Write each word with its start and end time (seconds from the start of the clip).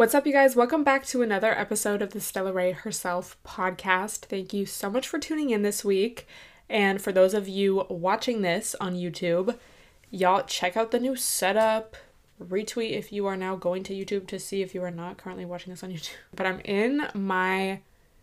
What's 0.00 0.14
up, 0.14 0.26
you 0.26 0.32
guys? 0.32 0.56
Welcome 0.56 0.82
back 0.82 1.04
to 1.08 1.20
another 1.20 1.52
episode 1.52 2.00
of 2.00 2.14
the 2.14 2.22
Stella 2.22 2.54
Rae 2.54 2.72
Herself 2.72 3.36
podcast. 3.46 4.20
Thank 4.20 4.54
you 4.54 4.64
so 4.64 4.88
much 4.88 5.06
for 5.06 5.18
tuning 5.18 5.50
in 5.50 5.60
this 5.60 5.84
week. 5.84 6.26
And 6.70 7.02
for 7.02 7.12
those 7.12 7.34
of 7.34 7.48
you 7.48 7.84
watching 7.90 8.40
this 8.40 8.74
on 8.80 8.94
YouTube, 8.94 9.58
y'all 10.10 10.42
check 10.44 10.74
out 10.74 10.90
the 10.90 10.98
new 10.98 11.16
setup. 11.16 11.96
Retweet 12.42 12.92
if 12.92 13.12
you 13.12 13.26
are 13.26 13.36
now 13.36 13.56
going 13.56 13.82
to 13.82 13.92
YouTube 13.92 14.26
to 14.28 14.38
see 14.38 14.62
if 14.62 14.74
you 14.74 14.82
are 14.82 14.90
not 14.90 15.18
currently 15.18 15.44
watching 15.44 15.70
this 15.70 15.84
on 15.84 15.90
YouTube. 15.90 16.14
But 16.34 16.46
I'm 16.46 16.60
in 16.60 17.06
my 17.12 17.80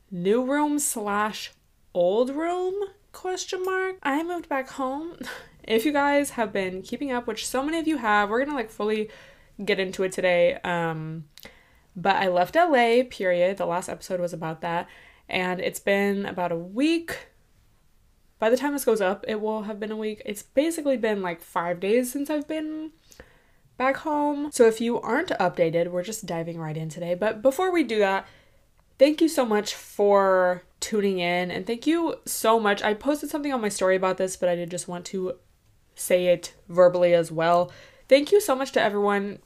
new 0.09 0.43
room 0.43 0.79
slash 0.79 1.51
old 1.93 2.31
room 2.31 2.73
question 3.11 3.63
mark. 3.63 3.97
I 4.01 4.23
moved 4.23 4.49
back 4.49 4.71
home. 4.71 5.19
If 5.63 5.85
you 5.85 5.91
guys 5.91 6.29
have 6.29 6.53
been 6.53 6.81
keeping 6.81 7.11
up, 7.11 7.27
which 7.27 7.45
so 7.45 7.61
many 7.61 7.77
of 7.77 7.89
you 7.89 7.97
have, 7.97 8.29
we're 8.29 8.43
gonna 8.45 8.55
like 8.57 8.71
fully 8.71 9.09
get 9.63 9.81
into 9.81 10.03
it 10.03 10.13
today. 10.13 10.53
Um 10.63 11.25
but 11.97 12.15
I 12.15 12.27
left 12.27 12.55
LA, 12.55 13.01
period. 13.09 13.57
The 13.57 13.65
last 13.65 13.89
episode 13.89 14.19
was 14.19 14.31
about 14.31 14.61
that. 14.61 14.87
And 15.27 15.59
it's 15.59 15.79
been 15.79 16.25
about 16.27 16.51
a 16.51 16.57
week. 16.57 17.27
By 18.39 18.51
the 18.51 18.55
time 18.55 18.73
this 18.73 18.85
goes 18.85 19.01
up, 19.01 19.25
it 19.27 19.41
will 19.41 19.63
have 19.63 19.79
been 19.79 19.91
a 19.91 19.97
week. 19.97 20.21
It's 20.23 20.43
basically 20.43 20.95
been 20.95 21.23
like 21.23 21.41
five 21.41 21.79
days 21.79 22.11
since 22.11 22.29
I've 22.29 22.47
been 22.47 22.91
back 23.77 23.97
home. 23.97 24.51
So 24.53 24.67
if 24.67 24.79
you 24.79 25.01
aren't 25.01 25.29
updated, 25.29 25.89
we're 25.89 26.03
just 26.03 26.27
diving 26.27 26.59
right 26.59 26.77
in 26.77 26.87
today. 26.87 27.15
But 27.15 27.41
before 27.41 27.71
we 27.71 27.83
do 27.83 27.97
that, 27.97 28.27
thank 28.99 29.19
you 29.19 29.27
so 29.27 29.43
much 29.43 29.73
for 29.73 30.61
tuning 30.79 31.17
in. 31.17 31.49
And 31.49 31.65
thank 31.65 31.87
you 31.87 32.17
so 32.25 32.59
much. 32.59 32.83
I 32.83 32.93
posted 32.93 33.31
something 33.31 33.51
on 33.51 33.59
my 33.59 33.69
story 33.69 33.95
about 33.95 34.17
this, 34.17 34.37
but 34.37 34.49
I 34.49 34.55
did 34.55 34.69
just 34.69 34.87
want 34.87 35.05
to 35.05 35.33
say 35.95 36.27
it 36.27 36.53
verbally 36.69 37.15
as 37.15 37.31
well. 37.31 37.71
Thank 38.07 38.31
you 38.31 38.39
so 38.39 38.55
much 38.55 38.71
to 38.73 38.81
everyone, 38.81 39.39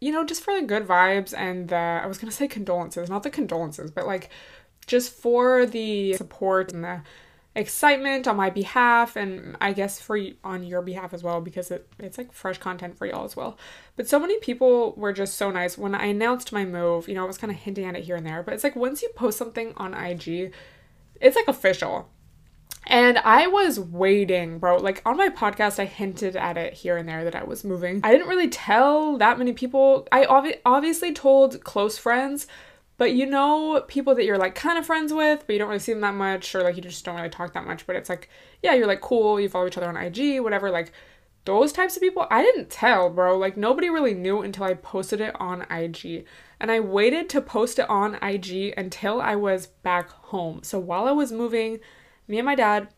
you 0.00 0.12
know, 0.12 0.24
just 0.24 0.42
for 0.42 0.58
the 0.58 0.66
good 0.66 0.86
vibes 0.86 1.34
and 1.36 1.68
the, 1.68 1.76
I 1.76 2.06
was 2.06 2.18
gonna 2.18 2.32
say 2.32 2.48
condolences, 2.48 3.08
not 3.08 3.22
the 3.22 3.30
condolences, 3.30 3.90
but 3.90 4.06
like 4.06 4.30
just 4.86 5.12
for 5.12 5.66
the 5.66 6.14
support 6.14 6.72
and 6.72 6.84
the 6.84 7.02
excitement 7.54 8.28
on 8.28 8.36
my 8.36 8.50
behalf 8.50 9.16
and 9.16 9.56
I 9.60 9.72
guess 9.72 10.00
for 10.00 10.18
on 10.44 10.62
your 10.62 10.80
behalf 10.80 11.12
as 11.12 11.22
well 11.22 11.40
because 11.40 11.70
it, 11.70 11.88
it's 11.98 12.16
like 12.16 12.32
fresh 12.32 12.58
content 12.58 12.96
for 12.96 13.06
y'all 13.06 13.24
as 13.24 13.36
well. 13.36 13.58
But 13.96 14.08
so 14.08 14.18
many 14.20 14.38
people 14.38 14.94
were 14.96 15.12
just 15.12 15.34
so 15.34 15.50
nice 15.50 15.76
when 15.76 15.94
I 15.94 16.06
announced 16.06 16.52
my 16.52 16.64
move. 16.64 17.08
You 17.08 17.14
know, 17.14 17.24
I 17.24 17.26
was 17.26 17.38
kind 17.38 17.50
of 17.52 17.58
hinting 17.58 17.84
at 17.84 17.96
it 17.96 18.04
here 18.04 18.16
and 18.16 18.26
there, 18.26 18.42
but 18.42 18.54
it's 18.54 18.64
like 18.64 18.76
once 18.76 19.02
you 19.02 19.10
post 19.16 19.38
something 19.38 19.74
on 19.76 19.92
IG, 19.92 20.52
it's 21.20 21.36
like 21.36 21.48
official. 21.48 22.08
And 22.90 23.18
I 23.18 23.46
was 23.46 23.78
waiting, 23.78 24.58
bro. 24.58 24.78
Like 24.78 25.02
on 25.04 25.18
my 25.18 25.28
podcast, 25.28 25.78
I 25.78 25.84
hinted 25.84 26.36
at 26.36 26.56
it 26.56 26.72
here 26.72 26.96
and 26.96 27.06
there 27.06 27.22
that 27.22 27.36
I 27.36 27.44
was 27.44 27.62
moving. 27.62 28.00
I 28.02 28.10
didn't 28.10 28.28
really 28.28 28.48
tell 28.48 29.18
that 29.18 29.36
many 29.36 29.52
people. 29.52 30.08
I 30.10 30.24
obvi- 30.24 30.60
obviously 30.64 31.12
told 31.12 31.62
close 31.62 31.98
friends, 31.98 32.46
but 32.96 33.12
you 33.12 33.26
know, 33.26 33.84
people 33.88 34.14
that 34.14 34.24
you're 34.24 34.38
like 34.38 34.54
kind 34.54 34.78
of 34.78 34.86
friends 34.86 35.12
with, 35.12 35.44
but 35.46 35.52
you 35.52 35.58
don't 35.58 35.68
really 35.68 35.80
see 35.80 35.92
them 35.92 36.00
that 36.00 36.14
much, 36.14 36.54
or 36.54 36.62
like 36.62 36.76
you 36.76 36.82
just 36.82 37.04
don't 37.04 37.16
really 37.16 37.28
talk 37.28 37.52
that 37.52 37.66
much. 37.66 37.86
But 37.86 37.96
it's 37.96 38.08
like, 38.08 38.30
yeah, 38.62 38.72
you're 38.72 38.86
like 38.86 39.02
cool, 39.02 39.38
you 39.38 39.50
follow 39.50 39.66
each 39.66 39.76
other 39.76 39.88
on 39.88 39.96
IG, 39.98 40.40
whatever. 40.40 40.70
Like 40.70 40.92
those 41.44 41.72
types 41.72 41.94
of 41.94 42.02
people, 42.02 42.26
I 42.30 42.42
didn't 42.42 42.70
tell, 42.70 43.10
bro. 43.10 43.36
Like 43.36 43.58
nobody 43.58 43.90
really 43.90 44.14
knew 44.14 44.40
until 44.40 44.64
I 44.64 44.72
posted 44.72 45.20
it 45.20 45.38
on 45.38 45.66
IG. 45.70 46.24
And 46.58 46.70
I 46.70 46.80
waited 46.80 47.28
to 47.30 47.42
post 47.42 47.78
it 47.78 47.88
on 47.90 48.14
IG 48.22 48.72
until 48.78 49.20
I 49.20 49.36
was 49.36 49.66
back 49.66 50.08
home. 50.08 50.62
So 50.62 50.78
while 50.78 51.06
I 51.06 51.12
was 51.12 51.30
moving, 51.30 51.80
me 52.28 52.38
and 52.38 52.46
my 52.46 52.54
dad, 52.54 52.88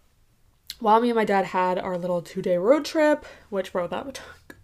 while 0.80 1.00
me 1.00 1.08
and 1.08 1.16
my 1.16 1.24
dad 1.24 1.46
had 1.46 1.78
our 1.78 1.96
little 1.96 2.20
two 2.20 2.42
day 2.42 2.58
road 2.58 2.84
trip, 2.84 3.24
which, 3.48 3.72
bro, 3.72 3.86
that 3.86 4.14
took, 4.14 4.56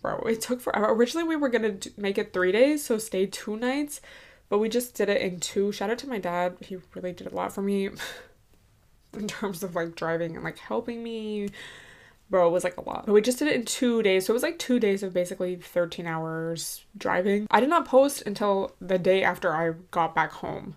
bro, 0.00 0.18
it 0.20 0.40
took 0.40 0.60
forever. 0.60 0.86
Originally, 0.92 1.26
we 1.26 1.36
were 1.36 1.48
gonna 1.48 1.76
make 1.96 2.16
it 2.16 2.32
three 2.32 2.52
days, 2.52 2.84
so 2.84 2.96
stay 2.96 3.26
two 3.26 3.56
nights, 3.56 4.00
but 4.48 4.58
we 4.58 4.68
just 4.68 4.94
did 4.94 5.08
it 5.08 5.20
in 5.20 5.40
two. 5.40 5.72
Shout 5.72 5.90
out 5.90 5.98
to 5.98 6.08
my 6.08 6.18
dad, 6.18 6.56
he 6.60 6.78
really 6.94 7.12
did 7.12 7.26
a 7.26 7.34
lot 7.34 7.52
for 7.52 7.62
me 7.62 7.90
in 9.12 9.26
terms 9.26 9.62
of 9.62 9.74
like 9.74 9.96
driving 9.96 10.36
and 10.36 10.44
like 10.44 10.58
helping 10.58 11.02
me. 11.02 11.48
Bro, 12.30 12.46
it 12.46 12.52
was 12.52 12.62
like 12.62 12.76
a 12.76 12.88
lot. 12.88 13.06
But 13.06 13.12
we 13.12 13.22
just 13.22 13.40
did 13.40 13.48
it 13.48 13.56
in 13.56 13.64
two 13.64 14.04
days. 14.04 14.24
So 14.24 14.32
it 14.32 14.34
was 14.34 14.44
like 14.44 14.60
two 14.60 14.78
days 14.78 15.02
of 15.02 15.12
basically 15.12 15.56
13 15.56 16.06
hours 16.06 16.84
driving. 16.96 17.48
I 17.50 17.58
did 17.58 17.68
not 17.68 17.88
post 17.88 18.22
until 18.24 18.76
the 18.80 19.00
day 19.00 19.24
after 19.24 19.52
I 19.52 19.72
got 19.90 20.14
back 20.14 20.30
home 20.30 20.76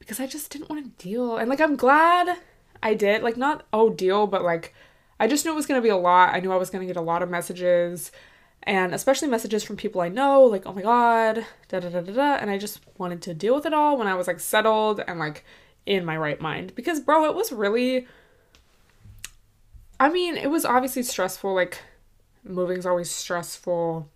because 0.00 0.18
I 0.18 0.26
just 0.26 0.50
didn't 0.50 0.68
want 0.68 0.84
to 0.84 1.04
deal. 1.04 1.36
And 1.36 1.48
like 1.48 1.60
I'm 1.60 1.76
glad 1.76 2.36
I 2.82 2.94
did. 2.94 3.22
Like 3.22 3.36
not 3.36 3.64
oh 3.72 3.90
deal, 3.90 4.26
but 4.26 4.42
like 4.42 4.74
I 5.20 5.28
just 5.28 5.44
knew 5.44 5.52
it 5.52 5.56
was 5.56 5.66
going 5.66 5.78
to 5.80 5.82
be 5.82 5.90
a 5.90 5.96
lot. 5.96 6.34
I 6.34 6.40
knew 6.40 6.50
I 6.50 6.56
was 6.56 6.70
going 6.70 6.80
to 6.80 6.92
get 6.92 7.00
a 7.00 7.04
lot 7.04 7.22
of 7.22 7.30
messages 7.30 8.10
and 8.64 8.92
especially 8.92 9.28
messages 9.28 9.64
from 9.64 9.76
people 9.76 10.00
I 10.00 10.08
know 10.08 10.42
like 10.42 10.66
oh 10.66 10.72
my 10.72 10.82
god, 10.82 11.46
da 11.68 11.80
da 11.80 11.88
da 11.88 12.00
da 12.00 12.12
da 12.12 12.34
and 12.36 12.50
I 12.50 12.58
just 12.58 12.80
wanted 12.98 13.22
to 13.22 13.34
deal 13.34 13.54
with 13.54 13.66
it 13.66 13.72
all 13.72 13.96
when 13.96 14.08
I 14.08 14.14
was 14.14 14.26
like 14.26 14.40
settled 14.40 15.00
and 15.06 15.18
like 15.18 15.44
in 15.86 16.04
my 16.04 16.16
right 16.16 16.40
mind 16.40 16.74
because 16.74 17.00
bro, 17.00 17.26
it 17.26 17.34
was 17.34 17.52
really 17.52 18.06
I 19.98 20.08
mean, 20.08 20.36
it 20.36 20.50
was 20.50 20.64
obviously 20.64 21.02
stressful 21.02 21.54
like 21.54 21.78
moving's 22.42 22.86
always 22.86 23.10
stressful 23.10 24.08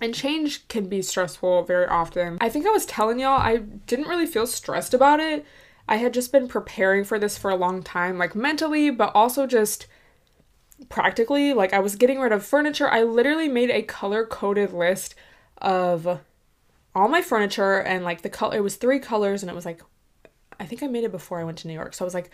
and 0.00 0.14
change 0.14 0.66
can 0.68 0.88
be 0.88 1.02
stressful 1.02 1.62
very 1.64 1.86
often. 1.86 2.38
I 2.40 2.48
think 2.48 2.66
I 2.66 2.70
was 2.70 2.86
telling 2.86 3.20
y'all 3.20 3.40
I 3.40 3.58
didn't 3.58 4.08
really 4.08 4.26
feel 4.26 4.46
stressed 4.46 4.94
about 4.94 5.20
it. 5.20 5.44
I 5.88 5.96
had 5.96 6.14
just 6.14 6.32
been 6.32 6.48
preparing 6.48 7.04
for 7.04 7.18
this 7.18 7.36
for 7.36 7.50
a 7.50 7.56
long 7.56 7.82
time, 7.82 8.18
like 8.18 8.34
mentally, 8.34 8.90
but 8.90 9.12
also 9.14 9.46
just 9.46 9.86
practically. 10.88 11.52
Like, 11.52 11.72
I 11.72 11.80
was 11.80 11.96
getting 11.96 12.20
rid 12.20 12.32
of 12.32 12.44
furniture. 12.44 12.88
I 12.88 13.02
literally 13.02 13.48
made 13.48 13.70
a 13.70 13.82
color 13.82 14.24
coded 14.24 14.72
list 14.72 15.14
of 15.58 16.20
all 16.94 17.08
my 17.08 17.22
furniture 17.22 17.80
and 17.80 18.04
like 18.04 18.22
the 18.22 18.30
color, 18.30 18.56
it 18.56 18.62
was 18.62 18.76
three 18.76 18.98
colors, 18.98 19.42
and 19.42 19.50
it 19.50 19.54
was 19.54 19.64
like, 19.64 19.82
I 20.58 20.66
think 20.66 20.82
I 20.82 20.86
made 20.86 21.04
it 21.04 21.12
before 21.12 21.40
I 21.40 21.44
went 21.44 21.58
to 21.58 21.68
New 21.68 21.74
York. 21.74 21.94
So 21.94 22.04
I 22.04 22.06
was 22.06 22.14
like, 22.14 22.30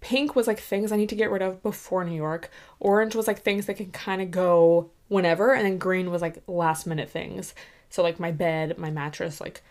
pink 0.00 0.36
was 0.36 0.46
like 0.46 0.60
things 0.60 0.92
I 0.92 0.96
need 0.96 1.08
to 1.08 1.16
get 1.16 1.30
rid 1.30 1.42
of 1.42 1.62
before 1.62 2.04
New 2.04 2.16
York, 2.16 2.50
orange 2.80 3.14
was 3.14 3.26
like 3.26 3.42
things 3.42 3.66
that 3.66 3.74
can 3.74 3.90
kind 3.90 4.22
of 4.22 4.30
go 4.30 4.90
whenever, 5.08 5.54
and 5.54 5.64
then 5.64 5.78
green 5.78 6.10
was 6.10 6.22
like 6.22 6.42
last 6.46 6.86
minute 6.86 7.10
things. 7.10 7.54
So, 7.90 8.02
like 8.02 8.20
my 8.20 8.30
bed, 8.30 8.78
my 8.78 8.90
mattress, 8.90 9.40
like 9.40 9.62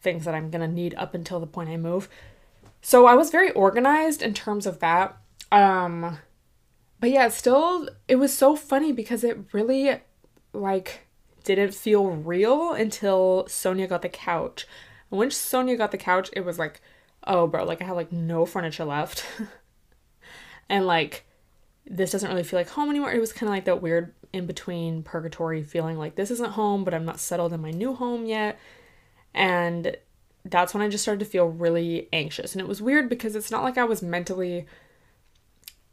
things 0.00 0.24
that 0.24 0.34
I'm 0.34 0.50
gonna 0.50 0.68
need 0.68 0.94
up 0.94 1.14
until 1.14 1.40
the 1.40 1.46
point 1.46 1.70
I 1.70 1.76
move. 1.76 2.08
So 2.80 3.06
I 3.06 3.14
was 3.14 3.30
very 3.30 3.50
organized 3.50 4.22
in 4.22 4.34
terms 4.34 4.66
of 4.66 4.80
that. 4.80 5.16
Um 5.50 6.18
but 7.00 7.10
yeah, 7.10 7.28
still 7.28 7.88
it 8.06 8.16
was 8.16 8.36
so 8.36 8.56
funny 8.56 8.92
because 8.92 9.24
it 9.24 9.38
really 9.52 10.00
like 10.52 11.06
didn't 11.44 11.74
feel 11.74 12.06
real 12.06 12.72
until 12.72 13.46
Sonia 13.48 13.86
got 13.86 14.02
the 14.02 14.08
couch. 14.08 14.66
And 15.10 15.18
when 15.18 15.30
Sonia 15.30 15.76
got 15.76 15.90
the 15.90 15.98
couch, 15.98 16.30
it 16.32 16.44
was 16.44 16.58
like, 16.58 16.80
oh 17.26 17.46
bro, 17.46 17.64
like 17.64 17.82
I 17.82 17.86
had 17.86 17.96
like 17.96 18.12
no 18.12 18.46
furniture 18.46 18.84
left. 18.84 19.24
and 20.68 20.86
like 20.86 21.24
this 21.86 22.10
doesn't 22.10 22.28
really 22.28 22.42
feel 22.42 22.58
like 22.58 22.68
home 22.68 22.90
anymore. 22.90 23.12
It 23.12 23.20
was 23.20 23.32
kind 23.32 23.48
of 23.48 23.54
like 23.54 23.64
that 23.64 23.82
weird 23.82 24.12
in 24.32 24.46
between 24.46 25.02
purgatory 25.02 25.62
feeling 25.62 25.98
like 25.98 26.16
this 26.16 26.30
isn't 26.30 26.52
home, 26.52 26.84
but 26.84 26.92
I'm 26.92 27.04
not 27.04 27.20
settled 27.20 27.52
in 27.52 27.62
my 27.62 27.70
new 27.70 27.94
home 27.94 28.26
yet. 28.26 28.58
And 29.34 29.96
that's 30.44 30.74
when 30.74 30.82
I 30.82 30.88
just 30.88 31.04
started 31.04 31.24
to 31.24 31.30
feel 31.30 31.46
really 31.46 32.08
anxious. 32.12 32.52
And 32.52 32.60
it 32.60 32.68
was 32.68 32.82
weird 32.82 33.08
because 33.08 33.36
it's 33.36 33.50
not 33.50 33.62
like 33.62 33.78
I 33.78 33.84
was 33.84 34.02
mentally 34.02 34.66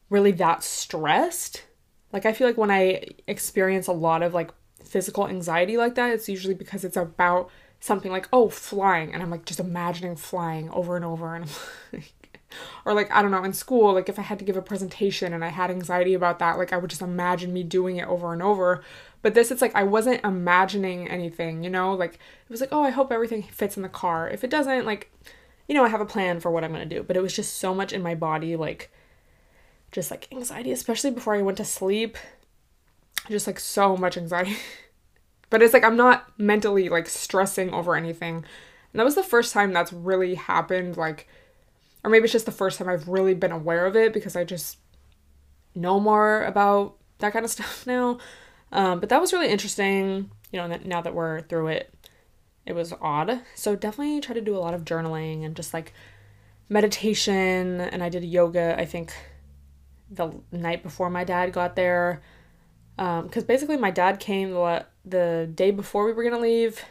really 0.10 0.32
that 0.34 0.64
stressed. 0.64 1.64
Like, 2.12 2.26
I 2.26 2.34
feel 2.34 2.48
like 2.48 2.58
when 2.58 2.72
I 2.72 3.08
experience 3.28 3.88
a 3.88 3.94
lot 3.94 4.24
of 4.24 4.34
like 4.34 4.52
physical 4.84 5.28
anxiety 5.28 5.78
like 5.78 5.96
that, 5.96 6.12
it's 6.12 6.30
usually 6.30 6.54
because 6.54 6.84
it's 6.84 6.98
about 6.98 7.50
something 7.80 8.12
like, 8.12 8.28
oh, 8.32 8.50
flying. 8.50 9.14
And 9.14 9.22
I'm 9.22 9.30
like 9.30 9.46
just 9.46 9.60
imagining 9.60 10.16
flying 10.16 10.70
over 10.72 10.96
and 10.96 11.06
over. 11.06 11.36
And 11.36 11.46
I'm 11.94 12.00
like, 12.00 12.25
or 12.86 12.94
like 12.94 13.12
i 13.12 13.22
don't 13.22 13.32
know 13.32 13.44
in 13.44 13.54
school 13.54 13.94
like 13.94 14.10
if 14.10 14.20
i 14.20 14.22
had 14.22 14.40
to 14.40 14.46
give 14.46 14.58
a 14.58 14.62
presentation 14.62 15.34
and 15.34 15.44
i 15.44 15.50
had 15.50 15.70
anxiety 15.70 16.14
about 16.14 16.40
that 16.40 16.58
like 16.58 16.74
i 16.74 16.78
would 16.78 16.90
just 16.90 17.02
imagine 17.02 17.54
me 17.54 17.64
doing 17.64 17.98
it 17.98 18.08
over 18.08 18.34
and 18.34 18.42
over. 18.42 18.84
But 19.22 19.34
this 19.34 19.50
it's 19.50 19.62
like 19.62 19.76
i 19.76 19.84
wasn't 19.84 20.24
imagining 20.24 21.10
anything 21.10 21.64
you 21.64 21.70
know? 21.70 21.94
Like 21.94 22.16
it 22.16 22.50
was 22.50 22.62
like 22.62 22.72
oh 22.72 22.84
i 22.84 22.92
hope 22.92 23.12
everything 23.12 23.44
fits 23.44 23.76
in 23.76 23.84
the 23.84 23.90
car. 23.90 24.30
If 24.30 24.44
it 24.44 24.50
doesn't 24.50 24.86
like 24.86 25.12
you 25.68 25.76
know 25.76 25.84
i 25.84 25.90
have 25.90 26.02
a 26.02 26.06
plan 26.06 26.40
for 26.40 26.52
what 26.52 26.64
i'm 26.64 26.72
going 26.72 26.88
to 26.88 26.96
do. 26.96 27.04
But 27.04 27.18
it 27.18 27.22
was 27.22 27.36
just 27.36 27.58
so 27.58 27.74
much 27.74 27.92
in 27.92 28.04
my 28.04 28.16
body 28.16 28.56
like 28.56 28.92
just 29.92 30.12
like 30.12 30.28
anxiety 30.32 30.72
especially 30.72 31.12
before 31.12 31.36
i 31.36 31.42
went 31.42 31.58
to 31.58 31.66
sleep. 31.66 32.18
Just 33.30 33.48
like 33.48 33.60
so 33.60 33.98
much 33.98 34.18
anxiety. 34.18 34.58
But 35.52 35.62
it's 35.62 35.74
like 35.74 35.84
i'm 35.84 35.96
not 35.96 36.38
mentally 36.40 36.90
like 36.90 37.08
stressing 37.08 37.72
over 37.72 37.96
anything. 37.96 38.44
And 38.96 39.00
that 39.00 39.06
was 39.06 39.16
the 39.16 39.24
first 39.24 39.54
time 39.54 39.74
that's 39.74 39.94
really 39.94 40.36
happened 40.36 40.98
like 40.98 41.28
or 42.06 42.10
maybe 42.10 42.26
it's 42.26 42.34
just 42.34 42.46
the 42.46 42.52
first 42.52 42.78
time 42.78 42.88
I've 42.88 43.08
really 43.08 43.34
been 43.34 43.52
aware 43.52 43.88
of 43.88 43.96
it 43.96 44.14
because 44.14 44.36
I 44.36 44.44
just 44.44 44.78
know 45.74 46.00
more 46.00 46.44
about 46.44 46.98
that 47.18 47.34
kind 47.34 47.44
of 47.44 47.50
stuff 47.58 47.88
now. 47.88 48.20
Um, 48.72 49.00
but 49.00 49.10
that 49.10 49.20
was 49.20 49.34
really 49.34 49.50
interesting, 49.50 50.30
you 50.52 50.60
know, 50.60 50.68
now 50.86 51.02
that 51.02 51.16
we're 51.16 51.42
through 51.42 51.70
it. 51.70 51.92
It 52.64 52.74
was 52.74 52.94
odd. 53.02 53.42
So 53.56 53.76
definitely 53.76 54.22
try 54.22 54.36
to 54.36 54.42
do 54.42 54.56
a 54.56 54.60
lot 54.60 54.76
of 54.76 54.86
journaling 54.86 55.44
and 55.44 55.56
just 55.56 55.74
like 55.74 55.94
meditation. 56.70 57.82
And 57.82 58.04
I 58.04 58.10
did 58.10 58.24
yoga, 58.24 58.76
I 58.78 58.86
think, 58.86 59.12
the 60.12 60.32
night 60.52 60.84
before 60.84 61.10
my 61.10 61.24
dad 61.24 61.54
got 61.54 61.76
there. 61.76 62.22
Because 62.98 63.44
um, 63.44 63.48
basically, 63.48 63.78
my 63.78 63.92
dad 63.92 64.20
came 64.20 64.52
the 64.52 64.86
the 65.04 65.50
day 65.54 65.72
before 65.72 66.06
we 66.06 66.14
were 66.14 66.24
gonna 66.24 66.40
leave, 66.40 66.84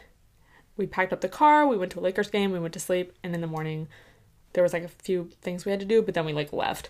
we 0.77 0.85
packed 0.85 1.11
up 1.11 1.21
the 1.21 1.27
car, 1.27 1.67
we 1.67 1.77
went 1.77 1.91
to 1.93 1.99
a 1.99 2.01
Lakers 2.01 2.29
game, 2.29 2.51
we 2.51 2.59
went 2.59 2.73
to 2.73 2.79
sleep, 2.79 3.11
and 3.23 3.33
in 3.33 3.41
the 3.41 3.47
morning 3.47 3.87
there 4.55 4.63
was 4.63 4.73
like 4.73 4.83
a 4.83 4.87
few 4.87 5.29
things 5.41 5.65
we 5.65 5.71
had 5.71 5.79
to 5.81 5.85
do, 5.85 6.01
but 6.01 6.13
then 6.13 6.25
we 6.25 6.33
like 6.33 6.51
left. 6.51 6.89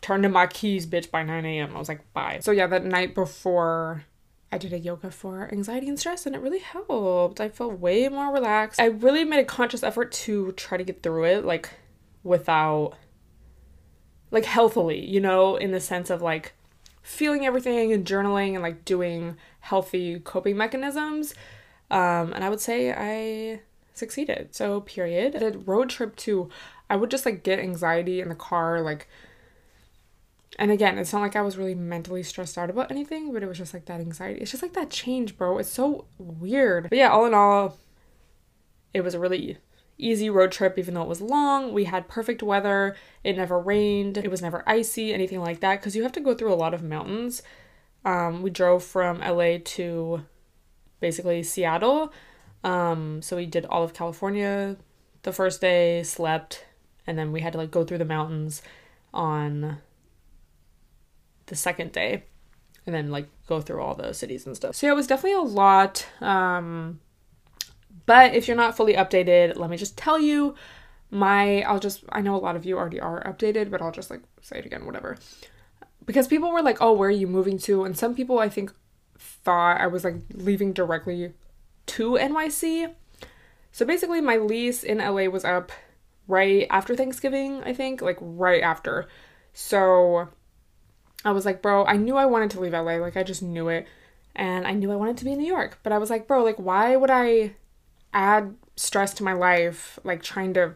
Turned 0.00 0.24
in 0.24 0.30
my 0.30 0.46
keys, 0.46 0.86
bitch, 0.86 1.10
by 1.10 1.24
9 1.24 1.44
a.m. 1.44 1.74
I 1.74 1.78
was 1.78 1.88
like, 1.88 2.12
bye. 2.12 2.38
So 2.40 2.52
yeah, 2.52 2.68
that 2.68 2.84
night 2.84 3.14
before 3.14 4.04
I 4.52 4.58
did 4.58 4.72
a 4.72 4.78
yoga 4.78 5.10
for 5.10 5.48
anxiety 5.50 5.88
and 5.88 5.98
stress, 5.98 6.24
and 6.24 6.36
it 6.36 6.40
really 6.40 6.60
helped. 6.60 7.40
I 7.40 7.48
felt 7.48 7.80
way 7.80 8.08
more 8.08 8.32
relaxed. 8.32 8.80
I 8.80 8.86
really 8.86 9.24
made 9.24 9.40
a 9.40 9.44
conscious 9.44 9.82
effort 9.82 10.12
to 10.12 10.52
try 10.52 10.78
to 10.78 10.84
get 10.84 11.02
through 11.02 11.24
it, 11.24 11.44
like 11.44 11.70
without, 12.22 12.92
like 14.30 14.44
healthily, 14.44 15.04
you 15.04 15.20
know, 15.20 15.56
in 15.56 15.72
the 15.72 15.80
sense 15.80 16.10
of 16.10 16.22
like 16.22 16.52
feeling 17.02 17.44
everything 17.44 17.92
and 17.92 18.06
journaling 18.06 18.52
and 18.52 18.62
like 18.62 18.84
doing 18.84 19.36
healthy 19.60 20.20
coping 20.20 20.56
mechanisms. 20.56 21.34
Um, 21.90 22.32
and 22.34 22.44
I 22.44 22.50
would 22.50 22.60
say 22.60 22.92
I 22.92 23.60
succeeded. 23.98 24.54
So, 24.54 24.80
period. 24.80 25.34
The 25.34 25.58
road 25.58 25.90
trip 25.90 26.16
too, 26.16 26.48
I 26.90 26.96
would 26.96 27.10
just 27.10 27.26
like 27.26 27.42
get 27.42 27.58
anxiety 27.58 28.20
in 28.20 28.28
the 28.28 28.34
car, 28.34 28.80
like 28.80 29.08
and 30.58 30.72
again, 30.72 30.98
it's 30.98 31.12
not 31.12 31.22
like 31.22 31.36
I 31.36 31.42
was 31.42 31.56
really 31.56 31.74
mentally 31.74 32.22
stressed 32.24 32.58
out 32.58 32.68
about 32.68 32.90
anything, 32.90 33.32
but 33.32 33.42
it 33.42 33.46
was 33.46 33.58
just 33.58 33.72
like 33.72 33.84
that 33.86 34.00
anxiety. 34.00 34.40
It's 34.40 34.50
just 34.50 34.62
like 34.62 34.72
that 34.72 34.90
change, 34.90 35.36
bro. 35.36 35.58
It's 35.58 35.68
so 35.68 36.06
weird. 36.18 36.88
But 36.90 36.98
yeah, 36.98 37.10
all 37.10 37.26
in 37.26 37.34
all, 37.34 37.78
it 38.92 39.02
was 39.02 39.14
a 39.14 39.20
really 39.20 39.58
easy 39.98 40.28
road 40.28 40.50
trip, 40.50 40.76
even 40.76 40.94
though 40.94 41.02
it 41.02 41.08
was 41.08 41.20
long. 41.20 41.72
We 41.72 41.84
had 41.84 42.08
perfect 42.08 42.42
weather. 42.42 42.96
It 43.22 43.36
never 43.36 43.58
rained. 43.58 44.18
It 44.18 44.30
was 44.30 44.42
never 44.42 44.64
icy, 44.66 45.12
anything 45.14 45.40
like 45.40 45.60
that, 45.60 45.80
because 45.80 45.94
you 45.94 46.02
have 46.02 46.12
to 46.12 46.20
go 46.20 46.34
through 46.34 46.52
a 46.52 46.56
lot 46.56 46.74
of 46.74 46.82
mountains. 46.82 47.42
Um, 48.04 48.42
we 48.42 48.50
drove 48.50 48.82
from 48.82 49.20
LA 49.20 49.58
to 49.62 50.24
basically 50.98 51.44
Seattle. 51.44 52.12
Um, 52.64 53.22
so 53.22 53.36
we 53.36 53.46
did 53.46 53.64
all 53.66 53.84
of 53.84 53.94
California 53.94 54.76
the 55.22 55.32
first 55.32 55.60
day, 55.60 56.02
slept, 56.02 56.64
and 57.08 57.18
then 57.18 57.32
we 57.32 57.40
had 57.40 57.52
to 57.54 57.58
like 57.58 57.70
go 57.70 57.84
through 57.84 57.98
the 57.98 58.04
mountains 58.04 58.60
on 59.14 59.78
the 61.46 61.56
second 61.56 61.90
day 61.90 62.24
and 62.84 62.94
then 62.94 63.10
like 63.10 63.26
go 63.46 63.62
through 63.62 63.80
all 63.80 63.94
the 63.94 64.12
cities 64.12 64.46
and 64.46 64.54
stuff. 64.54 64.76
So 64.76 64.86
yeah, 64.86 64.92
it 64.92 64.96
was 64.96 65.06
definitely 65.06 65.38
a 65.38 65.40
lot. 65.40 66.06
Um, 66.20 67.00
but 68.04 68.34
if 68.34 68.46
you're 68.46 68.58
not 68.58 68.76
fully 68.76 68.92
updated, 68.92 69.56
let 69.56 69.70
me 69.70 69.78
just 69.78 69.96
tell 69.96 70.20
you 70.20 70.54
my 71.10 71.62
I'll 71.62 71.80
just 71.80 72.04
I 72.10 72.20
know 72.20 72.36
a 72.36 72.44
lot 72.44 72.56
of 72.56 72.66
you 72.66 72.76
already 72.76 73.00
are 73.00 73.24
updated, 73.24 73.70
but 73.70 73.80
I'll 73.80 73.90
just 73.90 74.10
like 74.10 74.20
say 74.42 74.58
it 74.58 74.66
again, 74.66 74.84
whatever. 74.84 75.16
Because 76.04 76.28
people 76.28 76.52
were 76.52 76.62
like, 76.62 76.78
"Oh, 76.80 76.92
where 76.92 77.08
are 77.08 77.12
you 77.12 77.26
moving 77.26 77.58
to?" 77.60 77.84
And 77.84 77.96
some 77.96 78.14
people 78.14 78.38
I 78.38 78.50
think 78.50 78.72
thought 79.18 79.80
I 79.80 79.86
was 79.86 80.04
like 80.04 80.16
leaving 80.34 80.74
directly 80.74 81.32
to 81.86 82.12
NYC. 82.12 82.94
So 83.72 83.86
basically 83.86 84.20
my 84.20 84.36
lease 84.36 84.84
in 84.84 84.98
LA 84.98 85.24
was 85.24 85.44
up 85.46 85.72
right 86.28 86.66
after 86.70 86.94
Thanksgiving, 86.94 87.62
I 87.64 87.72
think, 87.72 88.00
like 88.00 88.18
right 88.20 88.62
after. 88.62 89.08
So 89.52 90.28
I 91.24 91.32
was 91.32 91.44
like, 91.44 91.62
bro, 91.62 91.84
I 91.84 91.96
knew 91.96 92.16
I 92.16 92.26
wanted 92.26 92.50
to 92.50 92.60
leave 92.60 92.72
LA. 92.72 92.96
Like, 92.96 93.16
I 93.16 93.24
just 93.24 93.42
knew 93.42 93.68
it. 93.68 93.86
And 94.36 94.66
I 94.66 94.72
knew 94.72 94.92
I 94.92 94.96
wanted 94.96 95.16
to 95.16 95.24
be 95.24 95.32
in 95.32 95.38
New 95.38 95.46
York. 95.46 95.80
But 95.82 95.92
I 95.92 95.98
was 95.98 96.10
like, 96.10 96.28
bro, 96.28 96.44
like, 96.44 96.58
why 96.58 96.94
would 96.94 97.10
I 97.10 97.54
add 98.12 98.54
stress 98.76 99.12
to 99.14 99.24
my 99.24 99.32
life? 99.32 99.98
Like, 100.04 100.22
trying 100.22 100.54
to 100.54 100.74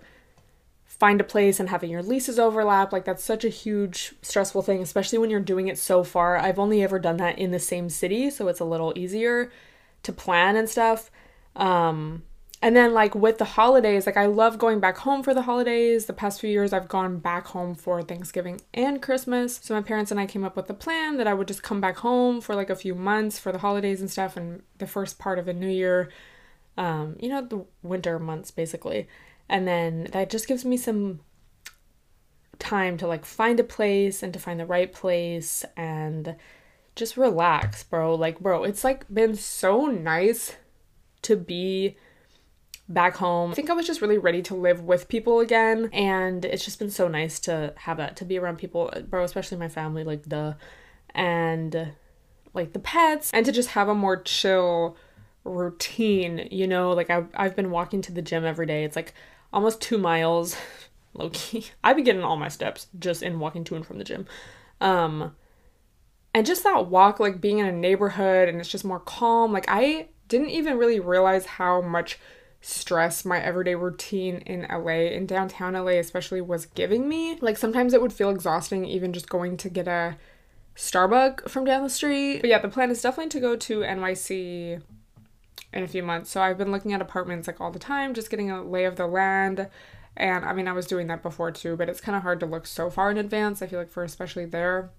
find 0.85 1.21
a 1.21 1.25
place 1.25 1.61
and 1.61 1.69
having 1.69 1.91
your 1.91 2.03
leases 2.03 2.39
overlap. 2.39 2.93
Like, 2.93 3.05
that's 3.05 3.23
such 3.23 3.45
a 3.45 3.49
huge 3.49 4.15
stressful 4.23 4.63
thing, 4.63 4.83
especially 4.83 5.19
when 5.19 5.31
you're 5.31 5.41
doing 5.41 5.69
it 5.69 5.79
so 5.79 6.03
far. 6.03 6.37
I've 6.37 6.59
only 6.59 6.83
ever 6.83 6.99
done 6.99 7.19
that 7.19 7.39
in 7.39 7.53
the 7.53 7.61
same 7.61 7.89
city. 7.89 8.31
So 8.31 8.49
it's 8.49 8.61
a 8.61 8.65
little 8.65 8.93
easier 8.97 9.53
to 10.03 10.13
plan 10.13 10.57
and 10.57 10.69
stuff. 10.69 11.11
Um, 11.55 12.25
and 12.63 12.77
then 12.77 12.95
like 12.95 13.17
with 13.17 13.39
the 13.39 13.45
holidays, 13.45 14.07
like 14.07 14.17
I 14.17 14.27
love 14.27 14.57
going 14.57 14.79
back 14.79 14.97
home 14.99 15.25
for 15.25 15.35
the 15.35 15.43
holidays. 15.43 16.07
The 16.07 16.13
past 16.13 16.41
few 16.41 16.49
years 16.49 16.73
I've 16.73 16.87
gone 16.87 17.19
back 17.19 17.49
home 17.49 17.75
for 17.75 18.03
Thanksgiving 18.03 18.61
and 18.73 19.03
Christmas. 19.03 19.59
So 19.61 19.75
my 19.75 19.83
parents 19.83 20.13
and 20.13 20.21
I 20.21 20.27
came 20.27 20.45
up 20.45 20.55
with 20.55 20.71
a 20.71 20.75
plan 20.75 21.17
that 21.17 21.27
I 21.27 21.35
would 21.35 21.49
just 21.49 21.65
come 21.65 21.81
back 21.81 21.97
home 21.97 22.41
for 22.41 22.55
like 22.55 22.71
a 22.71 22.77
few 22.77 22.95
months 22.95 23.37
for 23.37 23.51
the 23.51 23.59
holidays 23.59 24.01
and 24.01 24.09
stuff 24.09 24.37
and 24.37 24.63
the 24.79 24.87
first 24.87 25.19
part 25.19 25.41
of 25.41 25.47
the 25.47 25.53
new 25.53 25.69
year. 25.69 26.13
Um, 26.79 27.17
you 27.19 27.29
know, 27.29 27.43
the 27.43 27.67
winter 27.83 28.21
months 28.21 28.53
basically. 28.53 29.09
And 29.49 29.67
then 29.67 30.05
that 30.13 30.31
just 30.31 30.47
gives 30.47 30.65
me 30.65 30.77
some 30.77 31.19
time 32.61 32.97
to 32.99 33.09
like 33.09 33.25
find 33.25 33.59
a 33.59 33.65
place 33.65 34.23
and 34.23 34.33
to 34.33 34.39
find 34.39 34.61
the 34.61 34.67
right 34.67 34.93
place 34.93 35.65
and 35.77 36.37
just 36.95 37.17
relax, 37.17 37.83
bro. 37.83 38.15
Like, 38.15 38.39
bro, 38.39 38.63
it's 38.63 38.85
like 38.85 39.13
been 39.13 39.35
so 39.35 39.87
nice 39.87 40.55
to 41.23 41.35
be 41.35 41.97
back 42.93 43.17
home. 43.17 43.53
I 43.53 43.55
think 43.55 43.71
I 43.71 43.75
was 43.75 43.87
just 43.87 44.01
really 44.01 44.19
ready 44.19 44.43
to 44.43 44.55
live 44.55 44.83
with 44.83 45.09
people 45.09 45.41
again, 45.41 45.89
and 45.93 46.45
it's 46.45 46.65
just 46.65 46.79
been 46.79 46.91
so 46.91 47.09
nice 47.09 47.39
to 47.41 47.75
have 47.77 47.97
that 47.97 48.17
to 48.17 48.25
be 48.25 48.39
around 48.39 48.59
people, 48.59 48.93
bro, 49.09 49.25
especially 49.25 49.59
my 49.59 49.69
family, 49.69 50.05
like 50.05 50.25
the 50.25 50.57
and 51.15 51.93
like 52.55 52.73
the 52.73 52.79
pets, 52.79 53.31
and 53.33 53.47
to 53.47 53.53
just 53.53 53.71
have 53.71 53.89
a 53.89 53.95
more 53.95 54.17
chill 54.17 54.97
routine, 55.45 56.49
you 56.51 56.67
know, 56.67 56.93
like 56.93 57.11
I've, 57.11 57.29
I've 57.35 57.57
been 57.57 57.71
walking 57.71 58.03
to 58.03 58.13
the 58.13 58.23
gym 58.23 58.45
every 58.45 58.67
day. 58.67 58.85
It's 58.85 58.97
like 58.97 59.15
almost 59.53 59.81
two 59.81 59.99
miles, 59.99 60.57
low 61.15 61.31
key. 61.31 61.67
I've 61.83 61.97
been 61.97 62.05
getting 62.05 62.23
all 62.23 62.37
my 62.37 62.49
steps 62.49 62.87
just 62.99 63.23
in 63.23 63.39
walking 63.39 63.65
to 63.65 63.75
and 63.75 63.87
from 63.87 63.99
the 63.99 64.05
gym. 64.05 64.27
Um, 64.81 65.35
and 66.35 66.47
just 66.47 66.65
that 66.65 66.87
walk, 66.87 67.21
like 67.21 67.41
being 67.41 67.59
in 67.59 67.67
a 67.67 67.73
neighborhood 67.73 68.49
and 68.49 68.59
it's 68.59 68.69
just 68.69 68.85
more 68.85 69.01
calm. 69.01 69.53
Like 69.53 69.67
I 69.69 70.09
didn't 70.29 70.51
even 70.51 70.79
really 70.79 71.01
realize 71.01 71.45
how 71.45 71.81
much 71.83 72.19
stress 72.63 73.25
my 73.25 73.43
everyday 73.43 73.75
routine 73.75 74.37
in 74.47 74.67
LA, 74.71 75.11
in 75.11 75.27
downtown 75.27 75.75
LA 75.75 75.99
especially, 75.99 76.41
was 76.41 76.67
giving 76.67 77.09
me. 77.09 77.37
Like 77.41 77.59
sometimes 77.59 77.93
it 77.93 78.01
would 78.01 78.13
feel 78.13 78.31
exhausting 78.31 78.85
even 78.87 79.13
just 79.13 79.29
going 79.29 79.57
to 79.59 79.69
get 79.69 79.89
a 79.89 80.17
Starbucks 80.77 81.51
from 81.51 81.65
down 81.65 81.83
the 81.83 81.91
street. 81.91 82.41
But 82.41 82.49
yeah, 82.49 82.61
the 82.61 82.69
plan 82.69 82.91
is 82.91 83.03
definitely 83.03 83.31
to 83.31 83.41
go 83.41 83.57
to 83.57 83.81
NYC 83.81 84.81
in 85.73 85.83
a 85.83 85.89
few 85.89 86.03
months. 86.03 86.31
So 86.31 86.41
I've 86.41 86.57
been 86.57 86.73
looking 86.73 86.93
at 86.93 87.03
apartments 87.03 87.47
like 87.47 87.61
all 87.61 87.71
the 87.71 87.79
time, 87.79 88.15
just 88.15 88.31
getting 88.31 88.51
a 88.51 88.63
lay 88.63 88.85
of 88.85 88.97
the 88.97 89.07
land. 89.07 89.69
And 90.17 90.45
I 90.45 90.53
mean, 90.53 90.69
I 90.69 90.73
was 90.73 90.87
doing 90.87 91.09
that 91.09 91.23
before 91.23 91.51
too, 91.51 91.77
but 91.77 91.89
it's 91.89 92.01
kind 92.01 92.17
of 92.17 92.23
hard 92.23 92.41
to 92.41 92.47
look 92.47 92.67
so 92.67 92.91
far 92.91 93.11
in 93.11 93.19
advance, 93.19 93.61
I 93.61 93.67
feel 93.67 93.79
like, 93.79 93.91
for 93.91 94.05
especially 94.05 94.45
there. 94.45 94.91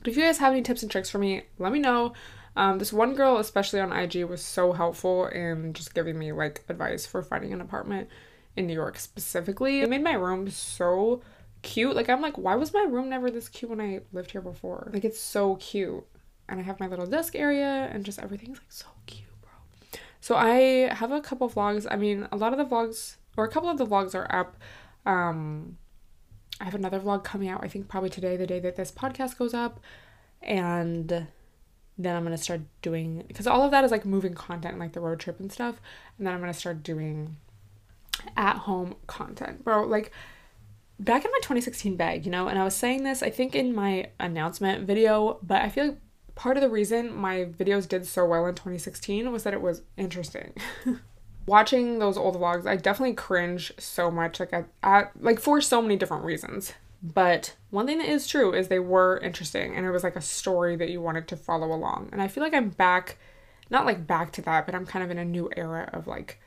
But 0.00 0.08
if 0.08 0.16
you 0.16 0.22
guys 0.22 0.38
have 0.38 0.52
any 0.52 0.62
tips 0.62 0.82
and 0.82 0.90
tricks 0.90 1.10
for 1.10 1.18
me, 1.18 1.42
let 1.58 1.72
me 1.72 1.78
know. 1.78 2.12
Um, 2.58 2.80
this 2.80 2.92
one 2.92 3.14
girl, 3.14 3.36
especially 3.36 3.78
on 3.78 3.92
IG, 3.92 4.24
was 4.24 4.44
so 4.44 4.72
helpful 4.72 5.26
in 5.26 5.72
just 5.74 5.94
giving 5.94 6.18
me 6.18 6.32
like 6.32 6.64
advice 6.68 7.06
for 7.06 7.22
finding 7.22 7.52
an 7.52 7.60
apartment 7.60 8.08
in 8.56 8.66
New 8.66 8.74
York 8.74 8.98
specifically. 8.98 9.80
It 9.80 9.88
made 9.88 10.02
my 10.02 10.14
room 10.14 10.50
so 10.50 11.22
cute. 11.62 11.94
Like, 11.94 12.08
I'm 12.08 12.20
like, 12.20 12.36
why 12.36 12.56
was 12.56 12.74
my 12.74 12.82
room 12.82 13.10
never 13.10 13.30
this 13.30 13.48
cute 13.48 13.70
when 13.70 13.80
I 13.80 14.00
lived 14.12 14.32
here 14.32 14.40
before? 14.40 14.90
Like, 14.92 15.04
it's 15.04 15.20
so 15.20 15.54
cute. 15.54 16.04
And 16.48 16.58
I 16.58 16.64
have 16.64 16.80
my 16.80 16.88
little 16.88 17.06
desk 17.06 17.36
area 17.36 17.88
and 17.92 18.04
just 18.04 18.18
everything's 18.18 18.58
like 18.58 18.72
so 18.72 18.86
cute, 19.06 19.28
bro. 19.40 20.00
So, 20.20 20.34
I 20.34 20.92
have 20.92 21.12
a 21.12 21.20
couple 21.20 21.48
vlogs. 21.48 21.86
I 21.88 21.94
mean, 21.94 22.26
a 22.32 22.36
lot 22.36 22.52
of 22.52 22.58
the 22.58 22.64
vlogs, 22.74 23.18
or 23.36 23.44
a 23.44 23.48
couple 23.48 23.68
of 23.68 23.78
the 23.78 23.86
vlogs 23.86 24.16
are 24.16 24.26
up. 24.34 24.56
Um, 25.06 25.78
I 26.60 26.64
have 26.64 26.74
another 26.74 26.98
vlog 26.98 27.22
coming 27.22 27.48
out, 27.48 27.62
I 27.62 27.68
think 27.68 27.86
probably 27.86 28.10
today, 28.10 28.36
the 28.36 28.48
day 28.48 28.58
that 28.58 28.74
this 28.74 28.90
podcast 28.90 29.38
goes 29.38 29.54
up. 29.54 29.78
And 30.42 31.28
then 31.98 32.14
I'm 32.14 32.22
gonna 32.22 32.38
start 32.38 32.60
doing 32.80 33.24
because 33.26 33.46
all 33.46 33.64
of 33.64 33.72
that 33.72 33.84
is 33.84 33.90
like 33.90 34.06
moving 34.06 34.34
content, 34.34 34.78
like 34.78 34.92
the 34.92 35.00
road 35.00 35.18
trip 35.18 35.40
and 35.40 35.50
stuff. 35.50 35.80
And 36.16 36.26
then 36.26 36.34
I'm 36.34 36.40
gonna 36.40 36.54
start 36.54 36.82
doing 36.82 37.36
at 38.36 38.56
home 38.56 38.94
content, 39.06 39.64
bro. 39.64 39.84
Like 39.84 40.12
back 41.00 41.24
in 41.24 41.30
my 41.30 41.38
2016 41.38 41.96
bag, 41.96 42.24
you 42.24 42.30
know, 42.30 42.48
and 42.48 42.58
I 42.58 42.64
was 42.64 42.74
saying 42.74 43.02
this, 43.02 43.22
I 43.22 43.30
think 43.30 43.54
in 43.54 43.74
my 43.74 44.10
announcement 44.18 44.86
video, 44.86 45.38
but 45.42 45.62
I 45.62 45.68
feel 45.68 45.86
like 45.86 45.98
part 46.34 46.56
of 46.56 46.60
the 46.60 46.70
reason 46.70 47.14
my 47.14 47.46
videos 47.46 47.88
did 47.88 48.06
so 48.06 48.24
well 48.24 48.46
in 48.46 48.54
2016 48.54 49.30
was 49.32 49.42
that 49.42 49.54
it 49.54 49.60
was 49.60 49.82
interesting. 49.96 50.52
Watching 51.46 51.98
those 51.98 52.16
old 52.16 52.36
vlogs, 52.36 52.66
I 52.66 52.76
definitely 52.76 53.14
cringe 53.14 53.72
so 53.78 54.10
much, 54.10 54.38
like 54.38 54.52
at, 54.52 54.68
at 54.82 55.12
like 55.20 55.40
for 55.40 55.60
so 55.60 55.80
many 55.80 55.96
different 55.96 56.24
reasons. 56.24 56.74
But 57.02 57.54
one 57.70 57.86
thing 57.86 57.98
that 57.98 58.08
is 58.08 58.26
true 58.26 58.52
is 58.52 58.68
they 58.68 58.80
were 58.80 59.18
interesting 59.18 59.76
and 59.76 59.86
it 59.86 59.90
was 59.90 60.02
like 60.02 60.16
a 60.16 60.20
story 60.20 60.74
that 60.76 60.90
you 60.90 61.00
wanted 61.00 61.28
to 61.28 61.36
follow 61.36 61.72
along. 61.72 62.08
And 62.12 62.20
I 62.20 62.28
feel 62.28 62.42
like 62.42 62.54
I'm 62.54 62.70
back, 62.70 63.18
not 63.70 63.86
like 63.86 64.06
back 64.06 64.32
to 64.32 64.42
that, 64.42 64.66
but 64.66 64.74
I'm 64.74 64.86
kind 64.86 65.04
of 65.04 65.10
in 65.10 65.18
a 65.18 65.24
new 65.24 65.48
era 65.56 65.88
of 65.92 66.06
like, 66.06 66.40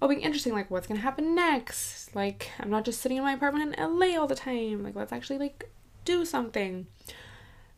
oh, 0.00 0.08
being 0.08 0.22
interesting, 0.22 0.54
like 0.54 0.70
what's 0.70 0.86
gonna 0.86 1.00
happen 1.00 1.34
next? 1.34 2.14
Like, 2.14 2.50
I'm 2.58 2.70
not 2.70 2.84
just 2.84 3.00
sitting 3.00 3.18
in 3.18 3.24
my 3.24 3.32
apartment 3.32 3.74
in 3.76 3.98
LA 3.98 4.18
all 4.18 4.26
the 4.26 4.34
time. 4.34 4.82
Like, 4.82 4.96
let's 4.96 5.12
actually 5.12 5.38
like 5.38 5.70
do 6.04 6.24
something. 6.24 6.86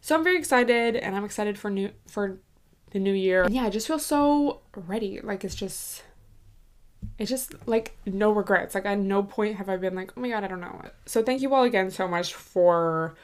So 0.01 0.15
I'm 0.15 0.25
very 0.25 0.39
excited 0.39 0.97
and 0.97 1.17
I'm 1.17 1.25
excited 1.25 1.59
for 1.59 1.69
new 1.69 1.91
for 2.07 2.39
the 2.93 2.99
new 2.99 3.13
year. 3.13 3.45
And 3.45 3.55
yeah, 3.55 3.65
I 3.65 3.71
just 3.71 3.87
feel 3.87 3.99
so 3.99 4.61
ready. 4.75 5.21
Like 5.21 5.45
it's 5.45 5.55
just 5.55 6.05
it's 7.21 7.29
just 7.29 7.55
like 7.69 7.97
no 8.07 8.31
regrets. 8.33 8.75
Like 8.75 8.87
at 8.87 8.99
no 8.99 9.23
point 9.23 9.57
have 9.57 9.69
I 9.69 9.77
been 9.77 9.95
like, 9.95 10.11
oh 10.17 10.21
my 10.23 10.31
god, 10.31 10.43
I 10.43 10.49
don't 10.49 10.61
know. 10.61 10.81
So 11.05 11.23
thank 11.23 11.43
you 11.43 11.55
all 11.55 11.65
again 11.65 11.91
so 11.91 12.09
much 12.09 12.33
for 12.33 13.15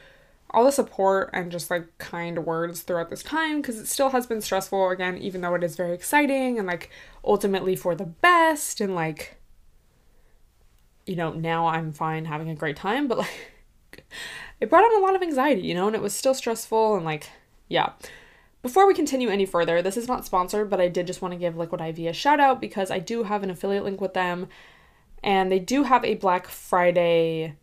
all 0.51 0.65
the 0.65 0.71
support 0.71 1.31
and 1.33 1.51
just 1.51 1.71
like 1.71 1.97
kind 1.97 2.45
words 2.45 2.83
throughout 2.83 3.09
this 3.09 3.23
time 3.23 3.59
because 3.59 3.79
it 3.79 3.87
still 3.87 4.11
has 4.11 4.27
been 4.27 4.39
stressful 4.39 4.91
again, 4.91 5.17
even 5.17 5.41
though 5.41 5.55
it 5.55 5.63
is 5.63 5.75
very 5.75 5.95
exciting 5.95 6.59
and 6.59 6.67
like 6.67 6.91
ultimately 7.25 7.75
for 7.75 7.95
the 7.95 8.05
best. 8.05 8.79
And 8.79 8.93
like, 8.93 9.41
you 11.07 11.15
know, 11.15 11.33
now 11.33 11.65
I'm 11.65 11.91
fine 11.91 12.25
having 12.25 12.51
a 12.51 12.55
great 12.55 12.75
time, 12.75 13.07
but 13.07 13.17
like, 13.17 13.51
it 14.61 14.69
brought 14.69 14.83
on 14.83 15.01
a 15.01 15.03
lot 15.03 15.15
of 15.15 15.23
anxiety, 15.23 15.61
you 15.61 15.73
know, 15.73 15.87
and 15.87 15.95
it 15.95 16.03
was 16.03 16.13
still 16.13 16.35
stressful 16.35 16.95
and 16.95 17.03
like, 17.03 17.31
yeah. 17.67 17.93
Before 18.67 18.85
we 18.85 18.93
continue 18.93 19.29
any 19.29 19.45
further, 19.45 19.81
this 19.81 19.95
is 19.95 20.09
not 20.09 20.25
sponsored, 20.25 20.69
but 20.69 20.81
I 20.81 20.89
did 20.89 21.07
just 21.07 21.21
want 21.21 21.31
to 21.31 21.39
give 21.39 21.55
Liquid 21.55 21.79
IV 21.79 21.99
a 21.99 22.11
shout 22.11 22.41
out 22.41 22.59
because 22.59 22.91
I 22.91 22.99
do 22.99 23.23
have 23.23 23.41
an 23.41 23.49
affiliate 23.49 23.85
link 23.85 24.01
with 24.01 24.13
them 24.13 24.49
and 25.23 25.49
they 25.49 25.57
do 25.57 25.83
have 25.83 26.03
a 26.03 26.15
Black 26.15 26.49
Friday 26.49 27.55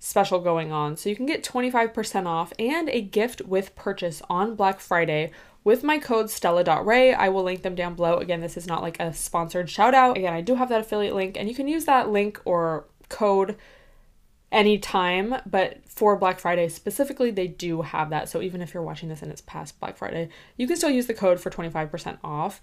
special 0.00 0.40
going 0.40 0.72
on. 0.72 0.96
So 0.96 1.08
you 1.08 1.14
can 1.14 1.26
get 1.26 1.44
25% 1.44 2.26
off 2.26 2.52
and 2.58 2.88
a 2.88 3.00
gift 3.02 3.42
with 3.42 3.76
purchase 3.76 4.20
on 4.28 4.56
Black 4.56 4.80
Friday 4.80 5.30
with 5.62 5.84
my 5.84 6.00
code 6.00 6.28
Stella.Rae. 6.28 7.14
I 7.14 7.28
will 7.28 7.44
link 7.44 7.62
them 7.62 7.76
down 7.76 7.94
below. 7.94 8.16
Again, 8.16 8.40
this 8.40 8.56
is 8.56 8.66
not 8.66 8.82
like 8.82 8.98
a 8.98 9.14
sponsored 9.14 9.70
shout 9.70 9.94
out. 9.94 10.16
Again, 10.16 10.34
I 10.34 10.40
do 10.40 10.56
have 10.56 10.70
that 10.70 10.80
affiliate 10.80 11.14
link 11.14 11.36
and 11.38 11.48
you 11.48 11.54
can 11.54 11.68
use 11.68 11.84
that 11.84 12.10
link 12.10 12.40
or 12.44 12.86
code 13.08 13.54
anytime, 14.52 15.34
but 15.44 15.78
for 15.88 16.16
Black 16.16 16.38
Friday 16.38 16.68
specifically, 16.68 17.32
they 17.32 17.48
do 17.48 17.82
have 17.82 18.10
that. 18.10 18.28
So 18.28 18.40
even 18.40 18.62
if 18.62 18.72
you're 18.72 18.82
watching 18.82 19.08
this 19.08 19.22
and 19.22 19.32
it's 19.32 19.40
past 19.40 19.80
Black 19.80 19.96
Friday, 19.96 20.28
you 20.56 20.68
can 20.68 20.76
still 20.76 20.90
use 20.90 21.06
the 21.06 21.14
code 21.14 21.40
for 21.40 21.50
25% 21.50 22.18
off. 22.22 22.62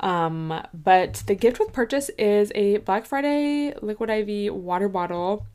Um, 0.00 0.62
but 0.74 1.24
the 1.26 1.34
gift 1.34 1.58
with 1.58 1.72
purchase 1.72 2.10
is 2.10 2.52
a 2.54 2.78
Black 2.78 3.06
Friday 3.06 3.74
Liquid 3.80 4.10
IV 4.10 4.54
water 4.54 4.88
bottle 4.88 5.46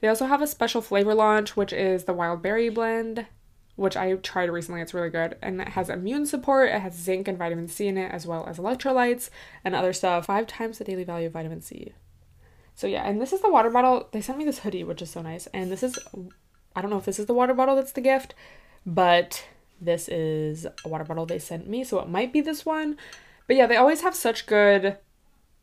they 0.00 0.08
also 0.08 0.26
have 0.26 0.42
a 0.42 0.46
special 0.46 0.80
flavor 0.80 1.14
launch, 1.14 1.56
which 1.56 1.72
is 1.72 2.04
the 2.04 2.12
wild 2.12 2.42
berry 2.42 2.70
blend, 2.70 3.26
which 3.76 3.96
I 3.96 4.14
tried 4.14 4.50
recently. 4.50 4.80
It's 4.80 4.94
really 4.94 5.10
good. 5.10 5.36
And 5.42 5.60
it 5.60 5.68
has 5.68 5.90
immune 5.90 6.26
support, 6.26 6.70
it 6.70 6.80
has 6.80 6.94
zinc 6.94 7.28
and 7.28 7.38
vitamin 7.38 7.68
C 7.68 7.86
in 7.86 7.98
it, 7.98 8.10
as 8.10 8.26
well 8.26 8.46
as 8.46 8.58
electrolytes 8.58 9.28
and 9.64 9.74
other 9.74 9.92
stuff. 9.92 10.26
Five 10.26 10.46
times 10.46 10.78
the 10.78 10.84
daily 10.84 11.04
value 11.04 11.26
of 11.26 11.34
vitamin 11.34 11.60
C. 11.60 11.92
So 12.80 12.86
yeah, 12.86 13.06
and 13.06 13.20
this 13.20 13.34
is 13.34 13.42
the 13.42 13.50
water 13.50 13.68
bottle. 13.68 14.08
They 14.10 14.22
sent 14.22 14.38
me 14.38 14.46
this 14.46 14.60
hoodie, 14.60 14.84
which 14.84 15.02
is 15.02 15.10
so 15.10 15.20
nice. 15.20 15.46
And 15.48 15.70
this 15.70 15.82
is, 15.82 15.98
I 16.74 16.80
don't 16.80 16.90
know 16.90 16.96
if 16.96 17.04
this 17.04 17.18
is 17.18 17.26
the 17.26 17.34
water 17.34 17.52
bottle 17.52 17.76
that's 17.76 17.92
the 17.92 18.00
gift, 18.00 18.34
but 18.86 19.44
this 19.78 20.08
is 20.08 20.64
a 20.64 20.88
water 20.88 21.04
bottle 21.04 21.26
they 21.26 21.38
sent 21.38 21.68
me. 21.68 21.84
So 21.84 22.00
it 22.00 22.08
might 22.08 22.32
be 22.32 22.40
this 22.40 22.64
one. 22.64 22.96
But 23.46 23.56
yeah, 23.56 23.66
they 23.66 23.76
always 23.76 24.00
have 24.00 24.14
such 24.14 24.46
good 24.46 24.96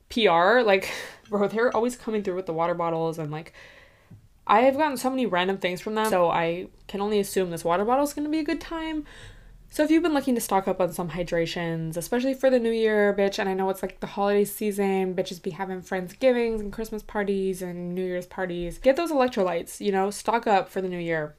PR. 0.09 0.61
Like, 0.61 0.91
bro, 1.29 1.47
they're 1.47 1.75
always 1.75 1.95
coming 1.95 2.21
through 2.21 2.35
with 2.35 2.45
the 2.45 2.53
water 2.53 2.75
bottles 2.75 3.17
and 3.17 3.31
like 3.31 3.51
I 4.45 4.61
have 4.61 4.77
gotten 4.77 4.95
so 4.95 5.09
many 5.09 5.25
random 5.25 5.57
things 5.57 5.81
from 5.81 5.95
them, 5.95 6.11
so 6.11 6.29
I 6.29 6.67
can 6.87 7.01
only 7.01 7.19
assume 7.19 7.49
this 7.49 7.65
water 7.65 7.83
bottle 7.83 8.03
is 8.03 8.13
going 8.13 8.25
to 8.25 8.31
be 8.31 8.39
a 8.39 8.43
good 8.43 8.61
time. 8.61 9.05
So 9.69 9.83
if 9.83 9.91
you've 9.91 10.01
been 10.01 10.13
looking 10.13 10.33
to 10.35 10.41
stock 10.41 10.67
up 10.67 10.79
on 10.79 10.93
some 10.93 11.09
hydrations, 11.09 11.97
especially 11.97 12.33
for 12.33 12.49
the 12.49 12.57
new 12.57 12.71
year, 12.71 13.13
bitch, 13.13 13.37
and 13.37 13.49
I 13.49 13.53
know 13.53 13.69
it's 13.69 13.81
like 13.81 13.99
the 13.99 14.07
holiday 14.07 14.45
season, 14.45 15.13
bitches 15.13 15.41
be 15.41 15.51
having 15.51 15.81
Friendsgivings 15.81 16.61
and 16.61 16.73
Christmas 16.73 17.03
parties 17.03 17.61
and 17.61 17.93
New 17.93 18.05
Year's 18.05 18.25
parties. 18.25 18.77
Get 18.77 18.95
those 18.95 19.11
electrolytes, 19.11 19.79
you 19.79 19.91
know, 19.91 20.09
stock 20.09 20.47
up 20.47 20.69
for 20.69 20.81
the 20.81 20.87
new 20.87 20.97
year. 20.97 21.35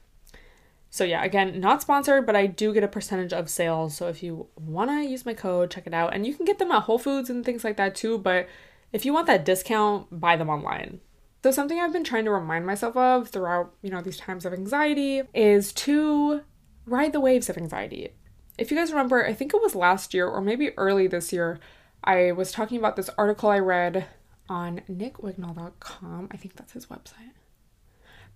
So 0.91 1.03
yeah, 1.03 1.23
again, 1.23 1.59
not 1.59 1.81
sponsored, 1.81 2.25
but 2.25 2.35
I 2.35 2.45
do 2.47 2.73
get 2.73 2.83
a 2.83 2.87
percentage 2.87 3.33
of 3.33 3.49
sales. 3.49 3.97
So 3.97 4.07
if 4.07 4.23
you 4.23 4.47
want 4.55 4.89
to 4.89 5.09
use 5.09 5.25
my 5.25 5.33
code, 5.33 5.71
check 5.71 5.85
it 5.85 5.93
out. 5.93 6.13
And 6.13 6.25
you 6.25 6.33
can 6.33 6.45
get 6.45 6.59
them 6.59 6.71
at 6.71 6.83
Whole 6.83 6.97
Foods 6.97 7.29
and 7.29 7.43
things 7.43 7.63
like 7.63 7.77
that 7.77 7.95
too, 7.95 8.17
but 8.17 8.47
if 8.91 9.05
you 9.05 9.13
want 9.13 9.27
that 9.27 9.45
discount, 9.45 10.19
buy 10.19 10.35
them 10.35 10.49
online. 10.49 10.99
So 11.43 11.51
something 11.51 11.79
I've 11.79 11.93
been 11.93 12.03
trying 12.03 12.25
to 12.25 12.31
remind 12.31 12.65
myself 12.65 12.97
of 12.97 13.29
throughout, 13.29 13.73
you 13.81 13.89
know, 13.89 14.01
these 14.01 14.17
times 14.17 14.45
of 14.45 14.53
anxiety 14.53 15.21
is 15.33 15.71
to 15.73 16.41
ride 16.85 17.13
the 17.13 17.19
waves 17.19 17.49
of 17.49 17.57
anxiety. 17.57 18.13
If 18.59 18.71
you 18.71 18.77
guys 18.77 18.91
remember, 18.91 19.25
I 19.25 19.33
think 19.33 19.53
it 19.53 19.61
was 19.61 19.73
last 19.73 20.13
year 20.13 20.27
or 20.27 20.41
maybe 20.41 20.77
early 20.77 21.07
this 21.07 21.31
year, 21.31 21.59
I 22.03 22.33
was 22.33 22.51
talking 22.51 22.77
about 22.77 22.95
this 22.95 23.09
article 23.17 23.49
I 23.49 23.59
read 23.59 24.05
on 24.49 24.81
nickwignall.com. 24.89 26.27
I 26.31 26.37
think 26.37 26.55
that's 26.55 26.73
his 26.73 26.87
website. 26.87 27.31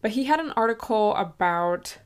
But 0.02 0.12
he 0.12 0.26
had 0.26 0.40
an 0.40 0.52
article 0.52 1.14
about 1.16 1.98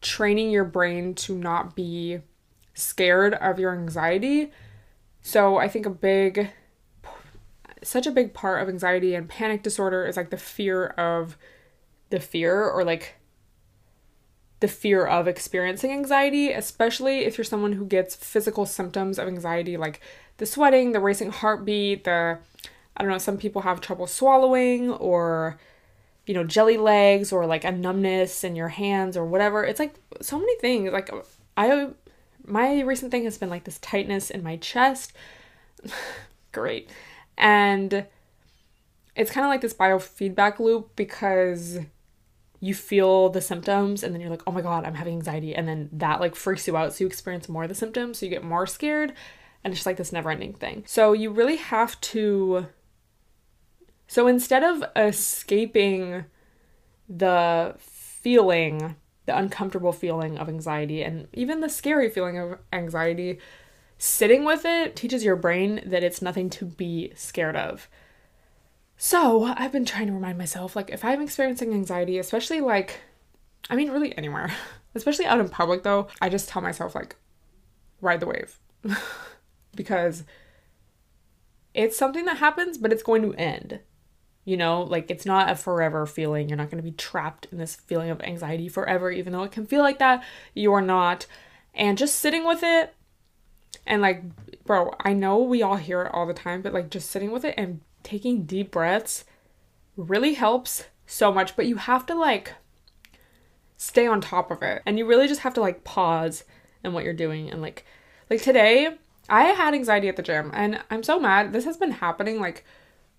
training 0.00 0.50
your 0.50 0.64
brain 0.64 1.14
to 1.14 1.36
not 1.36 1.74
be 1.74 2.20
scared 2.74 3.34
of 3.34 3.58
your 3.58 3.74
anxiety. 3.74 4.52
So 5.22 5.56
I 5.56 5.68
think 5.68 5.86
a 5.86 5.90
big 5.90 6.50
such 7.82 8.06
a 8.06 8.10
big 8.10 8.34
part 8.34 8.62
of 8.62 8.68
anxiety 8.68 9.14
and 9.14 9.28
panic 9.28 9.62
disorder 9.62 10.06
is 10.06 10.16
like 10.16 10.30
the 10.30 10.36
fear 10.36 10.86
of 10.86 11.36
the 12.10 12.18
fear 12.18 12.64
or 12.68 12.84
like 12.84 13.14
the 14.60 14.68
fear 14.68 15.04
of 15.04 15.28
experiencing 15.28 15.92
anxiety, 15.92 16.50
especially 16.50 17.24
if 17.24 17.36
you're 17.36 17.44
someone 17.44 17.72
who 17.72 17.84
gets 17.84 18.14
physical 18.14 18.64
symptoms 18.66 19.18
of 19.18 19.28
anxiety 19.28 19.76
like 19.76 20.00
the 20.38 20.46
sweating, 20.46 20.92
the 20.92 21.00
racing 21.00 21.30
heartbeat, 21.30 22.04
the 22.04 22.38
I 22.96 23.02
don't 23.02 23.10
know, 23.10 23.18
some 23.18 23.36
people 23.36 23.62
have 23.62 23.80
trouble 23.80 24.06
swallowing 24.06 24.90
or 24.90 25.58
you 26.26 26.34
know, 26.34 26.44
jelly 26.44 26.76
legs 26.76 27.32
or 27.32 27.46
like 27.46 27.64
a 27.64 27.70
numbness 27.70 28.42
in 28.42 28.56
your 28.56 28.68
hands 28.68 29.16
or 29.16 29.24
whatever. 29.24 29.64
It's 29.64 29.78
like 29.78 29.94
so 30.20 30.38
many 30.38 30.58
things. 30.58 30.92
Like 30.92 31.10
I 31.56 31.90
my 32.44 32.80
recent 32.80 33.10
thing 33.10 33.24
has 33.24 33.38
been 33.38 33.50
like 33.50 33.64
this 33.64 33.78
tightness 33.78 34.30
in 34.30 34.42
my 34.42 34.56
chest. 34.56 35.12
Great. 36.52 36.90
And 37.36 38.06
it's 39.14 39.30
kind 39.30 39.44
of 39.44 39.50
like 39.50 39.60
this 39.60 39.74
biofeedback 39.74 40.58
loop 40.58 40.94
because 40.96 41.78
you 42.60 42.74
feel 42.74 43.28
the 43.28 43.40
symptoms 43.40 44.02
and 44.02 44.14
then 44.14 44.20
you're 44.20 44.30
like, 44.30 44.42
oh 44.46 44.52
my 44.52 44.62
God, 44.62 44.84
I'm 44.84 44.94
having 44.94 45.14
anxiety. 45.14 45.54
And 45.54 45.68
then 45.68 45.88
that 45.92 46.20
like 46.20 46.34
freaks 46.34 46.66
you 46.66 46.76
out. 46.76 46.92
So 46.92 47.04
you 47.04 47.06
experience 47.06 47.48
more 47.48 47.64
of 47.64 47.68
the 47.68 47.74
symptoms. 47.74 48.18
So 48.18 48.26
you 48.26 48.30
get 48.30 48.44
more 48.44 48.66
scared. 48.66 49.12
And 49.62 49.72
it's 49.72 49.80
just 49.80 49.86
like 49.86 49.96
this 49.96 50.12
never 50.12 50.30
ending 50.30 50.54
thing. 50.54 50.84
So 50.86 51.12
you 51.12 51.30
really 51.30 51.56
have 51.56 52.00
to. 52.02 52.68
So 54.06 54.26
instead 54.26 54.62
of 54.62 54.84
escaping 54.94 56.24
the 57.08 57.74
feeling, 57.78 58.96
the 59.26 59.36
uncomfortable 59.36 59.92
feeling 59.92 60.38
of 60.38 60.48
anxiety, 60.48 61.02
and 61.02 61.26
even 61.32 61.60
the 61.60 61.68
scary 61.68 62.08
feeling 62.08 62.38
of 62.38 62.58
anxiety, 62.72 63.38
sitting 63.98 64.44
with 64.44 64.64
it 64.64 64.94
teaches 64.94 65.24
your 65.24 65.36
brain 65.36 65.82
that 65.84 66.04
it's 66.04 66.22
nothing 66.22 66.48
to 66.50 66.64
be 66.64 67.12
scared 67.14 67.56
of. 67.56 67.88
So, 68.96 69.44
I've 69.44 69.72
been 69.72 69.84
trying 69.84 70.06
to 70.06 70.12
remind 70.12 70.38
myself 70.38 70.74
like 70.74 70.90
if 70.90 71.04
I'm 71.04 71.20
experiencing 71.20 71.72
anxiety, 71.72 72.18
especially 72.18 72.60
like 72.60 73.00
I 73.68 73.76
mean 73.76 73.90
really 73.90 74.16
anywhere, 74.16 74.50
especially 74.94 75.26
out 75.26 75.40
in 75.40 75.48
public 75.48 75.82
though, 75.82 76.08
I 76.20 76.28
just 76.28 76.48
tell 76.48 76.62
myself 76.62 76.94
like 76.94 77.16
ride 78.00 78.20
the 78.20 78.26
wave. 78.26 78.58
because 79.76 80.24
it's 81.74 81.96
something 81.96 82.24
that 82.24 82.38
happens, 82.38 82.78
but 82.78 82.92
it's 82.92 83.02
going 83.02 83.22
to 83.22 83.34
end. 83.34 83.80
You 84.44 84.56
know, 84.56 84.82
like 84.82 85.10
it's 85.10 85.26
not 85.26 85.50
a 85.50 85.56
forever 85.56 86.06
feeling. 86.06 86.48
You're 86.48 86.56
not 86.56 86.70
going 86.70 86.82
to 86.82 86.90
be 86.90 86.96
trapped 86.96 87.46
in 87.52 87.58
this 87.58 87.74
feeling 87.74 88.10
of 88.10 88.20
anxiety 88.22 88.68
forever, 88.68 89.10
even 89.10 89.32
though 89.32 89.42
it 89.42 89.52
can 89.52 89.66
feel 89.66 89.82
like 89.82 89.98
that. 89.98 90.24
You're 90.54 90.80
not. 90.80 91.26
And 91.74 91.98
just 91.98 92.16
sitting 92.16 92.46
with 92.46 92.62
it 92.62 92.94
and 93.86 94.00
like, 94.00 94.22
bro, 94.64 94.94
I 95.00 95.12
know 95.12 95.38
we 95.38 95.62
all 95.62 95.76
hear 95.76 96.02
it 96.02 96.14
all 96.14 96.26
the 96.26 96.32
time, 96.32 96.62
but 96.62 96.72
like 96.72 96.90
just 96.90 97.10
sitting 97.10 97.32
with 97.32 97.44
it 97.44 97.54
and 97.58 97.80
taking 98.06 98.44
deep 98.44 98.70
breaths 98.70 99.24
really 99.96 100.34
helps 100.34 100.84
so 101.06 101.32
much. 101.32 101.56
But 101.56 101.66
you 101.66 101.76
have 101.76 102.06
to 102.06 102.14
like 102.14 102.54
stay 103.76 104.06
on 104.06 104.20
top 104.20 104.50
of 104.50 104.62
it. 104.62 104.82
And 104.86 104.98
you 104.98 105.06
really 105.06 105.28
just 105.28 105.40
have 105.40 105.54
to 105.54 105.60
like 105.60 105.84
pause 105.84 106.44
in 106.84 106.92
what 106.92 107.04
you're 107.04 107.12
doing. 107.12 107.50
And 107.50 107.60
like, 107.60 107.84
like 108.30 108.42
today, 108.42 108.96
I 109.28 109.44
had 109.44 109.74
anxiety 109.74 110.08
at 110.08 110.16
the 110.16 110.22
gym 110.22 110.50
and 110.54 110.82
I'm 110.90 111.02
so 111.02 111.18
mad. 111.18 111.52
This 111.52 111.64
has 111.64 111.76
been 111.76 111.90
happening 111.90 112.40
like 112.40 112.64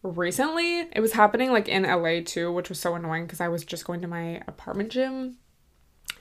recently. 0.04 0.88
It 0.92 1.02
was 1.02 1.14
happening 1.14 1.52
like 1.52 1.68
in 1.68 1.84
LA 1.84 2.22
too, 2.24 2.52
which 2.52 2.70
was 2.70 2.80
so 2.80 2.96
annoying 2.96 3.26
because 3.26 3.42
I 3.42 3.50
was 3.50 3.66
just 3.66 3.86
going 3.86 4.02
to 4.02 4.08
my 4.08 4.42
apartment 4.48 4.90
gym 4.90 5.36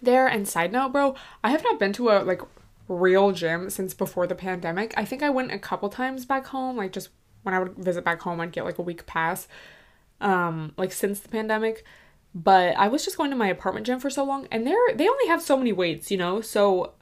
there. 0.02 0.26
And 0.26 0.46
side 0.46 0.72
note, 0.72 0.92
bro, 0.92 1.14
I 1.44 1.50
have 1.50 1.62
not 1.62 1.78
been 1.78 1.92
to 1.94 2.10
a 2.10 2.24
like 2.24 2.42
real 2.88 3.32
gym 3.32 3.70
since 3.70 3.94
before 3.94 4.26
the 4.26 4.34
pandemic. 4.34 4.92
I 4.96 5.04
think 5.04 5.22
I 5.22 5.30
went 5.30 5.52
a 5.52 5.58
couple 5.58 5.88
times 5.88 6.24
back 6.24 6.46
home, 6.46 6.76
like 6.76 6.92
just 6.92 7.10
when 7.46 7.54
I 7.54 7.60
would 7.60 7.76
visit 7.76 8.04
back 8.04 8.20
home, 8.20 8.40
I'd 8.40 8.50
get 8.50 8.64
like 8.64 8.78
a 8.78 8.82
week 8.82 9.06
pass, 9.06 9.46
um, 10.20 10.72
like 10.76 10.92
since 10.92 11.20
the 11.20 11.28
pandemic. 11.28 11.84
But 12.34 12.76
I 12.76 12.88
was 12.88 13.04
just 13.04 13.16
going 13.16 13.30
to 13.30 13.36
my 13.36 13.46
apartment 13.46 13.86
gym 13.86 14.00
for 14.00 14.10
so 14.10 14.24
long, 14.24 14.48
and 14.50 14.66
they're 14.66 14.94
they 14.94 15.08
only 15.08 15.28
have 15.28 15.40
so 15.40 15.56
many 15.56 15.72
weights, 15.72 16.10
you 16.10 16.18
know. 16.18 16.40
So, 16.40 16.94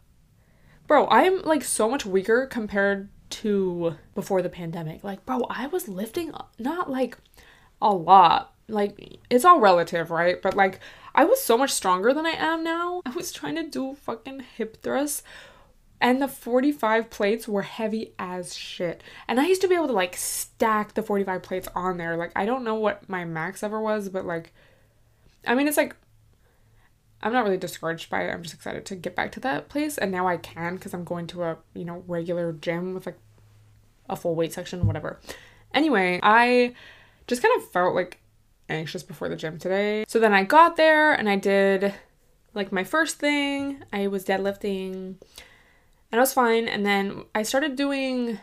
bro, 0.87 1.09
I'm 1.09 1.43
like 1.43 1.65
so 1.65 1.91
much 1.91 2.05
weaker 2.05 2.47
compared 2.47 3.09
to 3.31 3.97
before 4.15 4.43
the 4.43 4.51
pandemic. 4.51 5.03
Like, 5.03 5.25
bro, 5.25 5.47
I 5.49 5.67
was 5.67 5.89
lifting 5.89 6.31
not 6.59 6.91
like 6.91 7.17
a 7.81 7.93
lot. 7.93 8.53
Like, 8.69 9.19
it's 9.31 9.45
all 9.45 9.61
relative, 9.61 10.11
right? 10.11 10.41
But 10.41 10.55
like, 10.55 10.79
I 11.15 11.25
was 11.25 11.43
so 11.43 11.57
much 11.57 11.71
stronger 11.71 12.13
than 12.13 12.27
I 12.27 12.31
am 12.33 12.63
now. 12.63 13.01
I 13.07 13.11
was 13.11 13.33
trying 13.33 13.57
to 13.57 13.69
do 13.69 13.95
fucking 13.95 14.45
hip 14.57 14.83
thrusts 14.83 15.23
and 16.05 16.21
the 16.21 16.29
45 16.29 17.09
plates 17.09 17.49
were 17.49 17.63
heavy 17.63 18.13
as 18.19 18.55
shit. 18.55 19.03
And 19.27 19.41
I 19.41 19.47
used 19.47 19.63
to 19.63 19.69
be 19.69 19.75
able 19.75 19.87
to 19.87 19.95
like 19.95 20.17
stack 20.17 20.93
the 20.93 21.03
45 21.03 21.43
plates 21.43 21.67
on 21.75 21.97
there. 21.97 22.15
Like, 22.19 22.31
I 22.37 22.45
don't 22.45 22.63
know 22.63 22.75
what 22.75 23.09
my 23.09 23.25
max 23.25 23.63
ever 23.63 23.81
was, 23.81 24.11
but 24.11 24.27
like, 24.27 24.53
I 25.47 25.55
mean, 25.55 25.67
it's 25.67 25.79
like, 25.79 25.97
I'm 27.23 27.33
not 27.33 27.43
really 27.43 27.57
discouraged 27.57 28.11
by 28.11 28.25
it. 28.25 28.33
I'm 28.33 28.43
just 28.43 28.55
excited 28.55 28.85
to 28.85 28.97
get 28.97 29.17
back 29.17 29.33
to 29.33 29.41
that 29.41 29.71
place. 29.71 29.97
And 29.97 30.13
now 30.13 30.29
I 30.29 30.37
can 30.37 30.75
because 30.75 30.93
I'm 30.93 31.05
going 31.05 31.27
to 31.29 31.43
a, 31.43 31.57
you 31.73 31.87
know, 31.87 32.05
regular 32.07 32.53
gym 32.53 32.93
with 32.93 33.07
like 33.07 33.19
a 34.11 34.15
full 34.15 34.35
weight 34.35 34.53
section, 34.53 34.87
whatever. 34.87 35.19
Anyway, 35.73 36.21
I 36.23 36.75
just 37.27 37.41
kind 37.41 37.57
of 37.57 37.71
felt 37.71 37.95
like 37.95 38.21
anxious 38.69 39.03
before 39.03 39.31
the 39.31 39.37
gym 39.37 39.59
today. 39.59 40.05
So 40.07 40.21
then 40.21 40.35
I 40.35 40.45
got 40.45 40.77
there 40.77 41.15
and 41.15 41.31
I 41.31 41.37
did 41.37 41.95
like 42.53 42.73
my 42.73 42.85
first 42.85 43.17
thing. 43.17 43.83
I 43.91 44.09
was 44.09 44.23
deadlifting 44.27 45.15
and 46.15 46.21
I 46.21 46.23
was 46.23 46.33
fine. 46.33 46.69
And 46.69 46.87
then 46.87 47.25
I 47.35 47.43
started 47.43 47.75
doing 47.75 48.39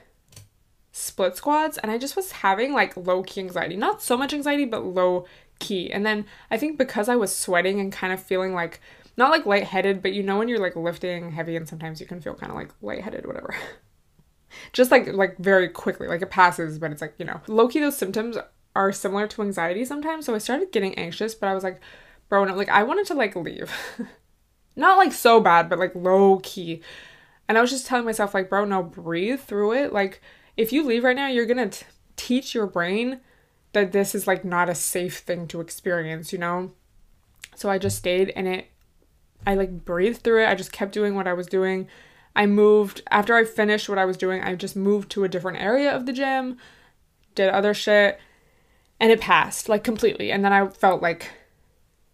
split 0.92 1.38
squats 1.38 1.78
and 1.78 1.90
I 1.90 1.98
just 1.98 2.18
was 2.18 2.34
having 2.34 2.74
like 2.74 2.98
low 2.98 3.24
key 3.24 3.40
anxiety. 3.40 3.78
Not 3.78 4.02
so 4.02 4.18
much 4.18 4.34
anxiety, 4.34 4.66
but 4.66 4.84
low 4.84 5.26
key. 5.60 5.90
And 5.90 6.06
then 6.06 6.26
I 6.50 6.58
think 6.58 6.78
because 6.78 7.08
I 7.08 7.16
was 7.16 7.34
sweating 7.34 7.80
and 7.80 7.90
kind 7.90 8.12
of 8.12 8.22
feeling 8.22 8.54
like 8.54 8.82
not 9.16 9.32
like 9.32 9.46
lightheaded, 9.46 10.02
but 10.02 10.12
you 10.12 10.22
know 10.22 10.38
when 10.38 10.50
you're 10.50 10.60
like 10.60 10.76
lifting 10.76 11.32
heavy 11.32 11.56
and 11.56 11.66
sometimes 11.66 12.02
you 12.02 12.06
can 12.06 12.20
feel 12.20 12.34
kind 12.34 12.52
of 12.52 12.58
like 12.58 12.72
lightheaded, 12.82 13.26
whatever. 13.26 13.56
just 14.74 14.92
like 14.92 15.08
like 15.08 15.38
very 15.38 15.70
quickly, 15.70 16.10
like 16.10 16.22
it 16.22 16.30
passes, 16.30 16.78
but 16.78 16.92
it's 16.92 17.02
like, 17.02 17.14
you 17.20 17.24
know, 17.24 17.40
low 17.48 17.70
key 17.70 17.80
those 17.80 17.96
symptoms 17.96 18.36
are 18.76 18.92
similar 18.92 19.28
to 19.28 19.44
anxiety 19.44 19.86
sometimes. 19.86 20.26
So 20.26 20.36
I 20.36 20.40
started 20.40 20.74
getting 20.74 20.96
anxious, 20.96 21.36
but 21.36 21.48
I 21.48 21.54
was 21.54 21.64
like, 21.64 21.80
bro, 22.28 22.44
no, 22.44 22.54
like 22.54 22.68
I 22.68 22.84
wanted 22.84 23.06
to 23.06 23.14
like 23.14 23.34
leave. 23.38 23.72
not 24.76 24.98
like 24.98 25.14
so 25.14 25.40
bad, 25.40 25.70
but 25.70 25.80
like 25.80 25.96
low 25.96 26.42
key. 26.44 26.82
And 27.52 27.58
I 27.58 27.62
was 27.62 27.72
just 27.72 27.86
telling 27.86 28.06
myself, 28.06 28.34
like, 28.34 28.50
bro, 28.50 28.64
no, 28.64 28.82
breathe 28.82 29.42
through 29.42 29.74
it. 29.74 29.92
Like, 29.92 30.22
if 30.56 30.72
you 30.72 30.86
leave 30.86 31.04
right 31.04 31.18
now, 31.18 31.28
you're 31.28 31.46
gonna 31.46 31.68
t- 31.68 31.86
teach 32.16 32.56
your 32.56 32.66
brain 32.66 33.20
that 33.74 33.92
this 33.92 34.16
is 34.16 34.26
like 34.26 34.46
not 34.46 34.70
a 34.70 34.74
safe 34.74 35.18
thing 35.18 35.48
to 35.48 35.60
experience, 35.60 36.32
you 36.32 36.40
know? 36.40 36.72
So 37.54 37.70
I 37.70 37.78
just 37.78 37.98
stayed 37.98 38.30
and 38.38 38.48
it, 38.48 38.68
I 39.46 39.56
like 39.56 39.84
breathed 39.84 40.22
through 40.22 40.46
it. 40.46 40.48
I 40.48 40.56
just 40.56 40.72
kept 40.72 40.94
doing 40.94 41.14
what 41.14 41.28
I 41.28 41.34
was 41.34 41.46
doing. 41.46 41.90
I 42.38 42.46
moved, 42.46 43.02
after 43.12 43.36
I 43.36 43.44
finished 43.44 43.90
what 43.90 43.98
I 43.98 44.06
was 44.06 44.16
doing, 44.16 44.42
I 44.42 44.56
just 44.56 44.78
moved 44.78 45.12
to 45.12 45.26
a 45.26 45.28
different 45.28 45.62
area 45.62 45.94
of 45.94 46.06
the 46.06 46.14
gym, 46.14 46.56
did 47.36 47.50
other 47.50 47.74
shit, 47.74 48.18
and 48.98 49.12
it 49.12 49.20
passed 49.20 49.68
like 49.68 49.84
completely. 49.84 50.32
And 50.32 50.46
then 50.46 50.54
I 50.54 50.70
felt 50.70 51.02
like 51.02 51.30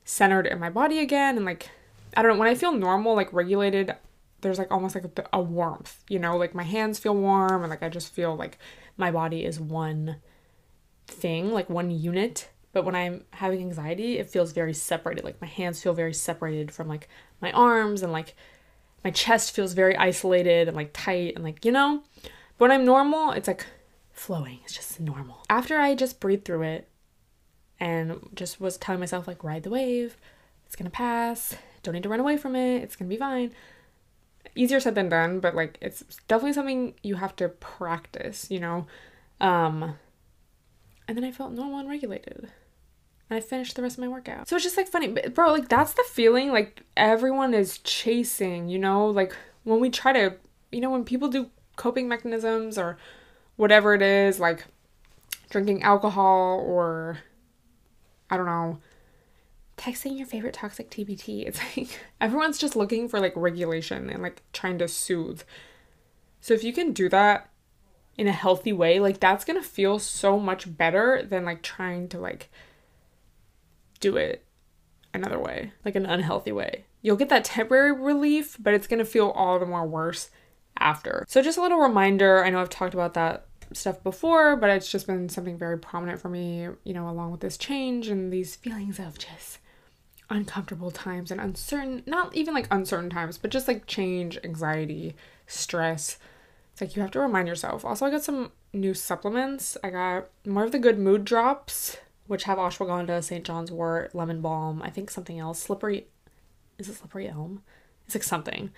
centered 0.04 0.48
in 0.48 0.60
my 0.60 0.72
body 0.72 0.98
again 0.98 1.38
and 1.38 1.46
like, 1.46 1.70
I 2.16 2.24
don't 2.24 2.34
know, 2.34 2.40
when 2.40 2.50
I 2.50 2.56
feel 2.56 2.72
normal, 2.72 3.14
like 3.14 3.32
regulated, 3.32 3.96
there's 4.42 4.60
like 4.60 4.72
almost 4.72 4.96
like 4.96 5.06
a, 5.06 5.24
a 5.34 5.42
warmth, 5.42 6.04
you 6.10 6.20
know, 6.20 6.38
like 6.38 6.54
my 6.54 6.64
hands 6.64 7.00
feel 7.00 7.16
warm 7.16 7.64
and 7.64 7.70
like 7.70 7.84
I 7.84 7.90
just 7.90 8.14
feel 8.14 8.36
like 8.36 8.60
my 8.96 9.12
body 9.12 9.44
is 9.46 9.60
one 9.60 10.18
thing, 11.08 11.52
like 11.52 11.70
one 11.70 11.92
unit. 11.92 12.50
But 12.74 12.86
when 12.86 12.96
I'm 12.96 13.24
having 13.32 13.62
anxiety, 13.62 14.20
it 14.20 14.30
feels 14.30 14.52
very 14.52 14.74
separated. 14.74 15.24
Like 15.24 15.42
my 15.42 15.48
hands 15.48 15.82
feel 15.82 15.94
very 15.94 16.14
separated 16.14 16.72
from 16.72 16.88
like 16.88 17.10
my 17.42 17.52
arms 17.52 18.04
and 18.04 18.12
like 18.12 18.36
my 19.04 19.10
chest 19.10 19.52
feels 19.52 19.74
very 19.74 19.96
isolated 19.98 20.68
and 20.68 20.78
like 20.78 20.92
tight 20.94 21.36
and 21.36 21.44
like, 21.44 21.66
you 21.66 21.72
know? 21.72 22.04
But 22.58 22.66
when 22.66 22.72
I'm 22.72 22.86
normal, 22.86 23.32
it's 23.32 23.48
like 23.48 23.66
flowing. 24.12 24.60
It's 24.64 24.74
just 24.74 25.00
normal. 25.00 25.46
After 25.50 25.80
I 25.80 25.96
just 25.96 26.20
breathed 26.20 26.46
through 26.46 26.64
it 26.64 26.90
and 27.80 28.30
just 28.36 28.62
was 28.62 28.78
telling 28.78 29.00
myself 29.00 29.28
like 29.28 29.44
ride 29.44 29.64
the 29.64 29.72
wave, 29.72 30.18
it's 30.68 30.76
going 30.76 30.90
to 30.90 30.96
pass. 30.96 31.56
Don't 31.82 31.96
need 31.96 32.04
to 32.04 32.10
run 32.10 32.20
away 32.20 32.38
from 32.38 32.56
it. 32.56 32.84
It's 32.84 32.96
going 32.96 33.10
to 33.10 33.16
be 33.16 33.20
fine 33.20 33.52
easier 34.56 34.80
said 34.80 34.96
than 34.96 35.10
done, 35.10 35.40
but 35.40 35.56
like 35.56 35.78
it's 35.82 36.04
definitely 36.28 36.54
something 36.54 36.94
you 37.04 37.16
have 37.16 37.36
to 37.38 37.50
practice, 37.50 38.50
you 38.50 38.60
know. 38.60 38.88
Um 39.40 39.96
and 41.08 41.18
then 41.18 41.24
I 41.24 41.32
felt 41.32 41.54
normal 41.54 41.80
and 41.80 41.90
regulated. 41.90 42.50
And 43.30 43.38
I 43.38 43.42
finished 43.42 43.76
the 43.76 43.82
rest 43.82 43.98
of 43.98 44.02
my 44.02 44.08
workout. 44.08 44.48
So 44.48 44.56
it's 44.56 44.64
just 44.64 44.78
like 44.78 44.88
funny, 44.88 45.08
but 45.08 45.34
bro, 45.34 45.52
like 45.52 45.70
that's 45.70 45.94
the 45.94 46.04
feeling 46.10 46.52
like 46.52 46.84
everyone 46.96 47.54
is 47.54 47.80
chasing, 47.80 48.70
you 48.70 48.80
know, 48.80 49.08
like 49.08 49.36
when 49.64 49.80
we 49.80 49.90
try 49.90 50.14
to, 50.14 50.36
you 50.72 50.82
know, 50.82 50.90
when 50.90 51.04
people 51.04 51.28
do 51.30 51.50
coping 51.76 52.08
mechanisms 52.08 52.78
or 52.78 52.98
whatever 53.58 53.94
it 53.94 54.02
is, 54.02 54.40
like 54.40 54.66
drinking 55.50 55.84
alcohol 55.84 56.60
or 56.66 57.20
I 58.30 58.38
don't 58.38 58.46
know, 58.46 58.80
texting 59.78 60.18
your 60.18 60.28
favorite 60.28 60.54
toxic 60.54 60.90
TBT. 60.90 61.48
It's 61.48 61.60
like 61.76 62.00
everyone's 62.22 62.58
just 62.58 62.76
looking 62.76 63.08
for 63.08 63.20
like 63.20 63.34
regulation 63.36 64.10
and 64.10 64.22
like 64.22 64.42
trying 64.52 64.78
to 64.80 64.88
soothe. 64.88 65.42
So 66.42 66.54
if 66.54 66.64
you 66.64 66.74
can 66.74 66.94
do 66.94 67.10
that 67.10 67.50
in 68.18 68.28
a 68.28 68.32
healthy 68.32 68.74
way, 68.74 69.00
like 69.00 69.20
that's 69.20 69.46
going 69.46 69.62
to 69.62 69.68
feel 69.68 70.00
so 70.00 70.40
much 70.40 70.78
better 70.78 71.24
than 71.24 71.46
like 71.46 71.62
trying 71.62 72.10
to 72.10 72.20
like 72.20 72.50
do 74.00 74.18
it 74.18 74.44
another 75.14 75.40
way, 75.40 75.72
like 75.86 75.96
an 75.96 76.06
unhealthy 76.06 76.52
way. 76.52 76.86
You'll 77.02 77.16
get 77.16 77.30
that 77.30 77.46
temporary 77.46 77.92
relief, 77.92 78.58
but 78.60 78.74
it's 78.74 78.88
going 78.88 79.00
to 79.00 79.06
feel 79.06 79.30
all 79.30 79.60
the 79.60 79.66
more 79.66 79.86
worse 79.86 80.30
after. 80.80 81.26
So 81.28 81.42
just 81.42 81.58
a 81.58 81.62
little 81.62 81.80
reminder, 81.80 82.44
I 82.44 82.50
know 82.50 82.60
I've 82.60 82.70
talked 82.70 82.94
about 82.94 83.14
that 83.14 83.46
stuff 83.74 84.02
before, 84.04 84.56
but 84.56 84.70
it's 84.70 84.92
just 84.92 85.08
been 85.08 85.30
something 85.30 85.58
very 85.58 85.78
prominent 85.78 86.20
for 86.20 86.30
me, 86.30 86.70
you 86.84 86.94
know, 86.94 87.10
along 87.10 87.32
with 87.32 87.42
this 87.42 87.58
change 87.58 88.08
and 88.08 88.32
these 88.32 88.56
feelings 88.56 89.00
of 89.00 89.18
just 89.18 89.60
uncomfortable 90.30 90.92
times 90.92 91.32
and 91.32 91.40
uncertain, 91.40 92.04
not 92.06 92.36
even 92.36 92.54
like 92.54 92.68
uncertain 92.72 93.10
times, 93.10 93.38
but 93.38 93.52
just 93.52 93.68
like 93.68 93.88
change, 93.88 94.38
anxiety, 94.44 95.16
stress. 95.46 96.18
It's 96.74 96.82
like 96.82 96.96
you 96.96 97.02
have 97.02 97.12
to 97.12 97.20
remind 97.20 97.48
yourself. 97.48 97.84
Also, 97.86 98.06
I 98.06 98.12
got 98.12 98.24
some 98.24 98.52
new 98.74 98.94
supplements. 98.94 99.78
I 99.84 99.90
got 99.90 100.28
more 100.46 100.64
of 100.64 100.72
the 100.72 100.80
good 100.80 101.00
mood 101.00 101.26
drops, 101.26 101.98
which 102.28 102.44
have 102.44 102.58
ashwagandha, 102.58 103.24
St. 103.24 103.46
John's 103.46 103.72
wort, 103.72 104.14
lemon 104.14 104.42
balm, 104.42 104.82
I 104.84 104.90
think 104.90 105.10
something 105.10 105.40
else. 105.40 105.60
Slippery 105.60 106.08
is 106.78 106.90
it 106.90 106.96
slippery 106.96 107.28
elm? 107.28 107.64
It's 108.06 108.16
like 108.16 108.24
something. 108.24 108.72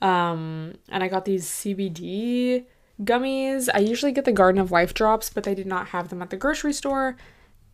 Um, 0.00 0.78
and 0.88 1.02
I 1.02 1.08
got 1.08 1.24
these 1.24 1.46
CBD 1.46 2.64
gummies. 3.02 3.68
I 3.72 3.78
usually 3.78 4.12
get 4.12 4.24
the 4.24 4.32
Garden 4.32 4.60
of 4.60 4.70
Life 4.70 4.94
drops, 4.94 5.30
but 5.30 5.44
they 5.44 5.54
did 5.54 5.66
not 5.66 5.88
have 5.88 6.08
them 6.08 6.22
at 6.22 6.30
the 6.30 6.36
grocery 6.36 6.72
store. 6.72 7.16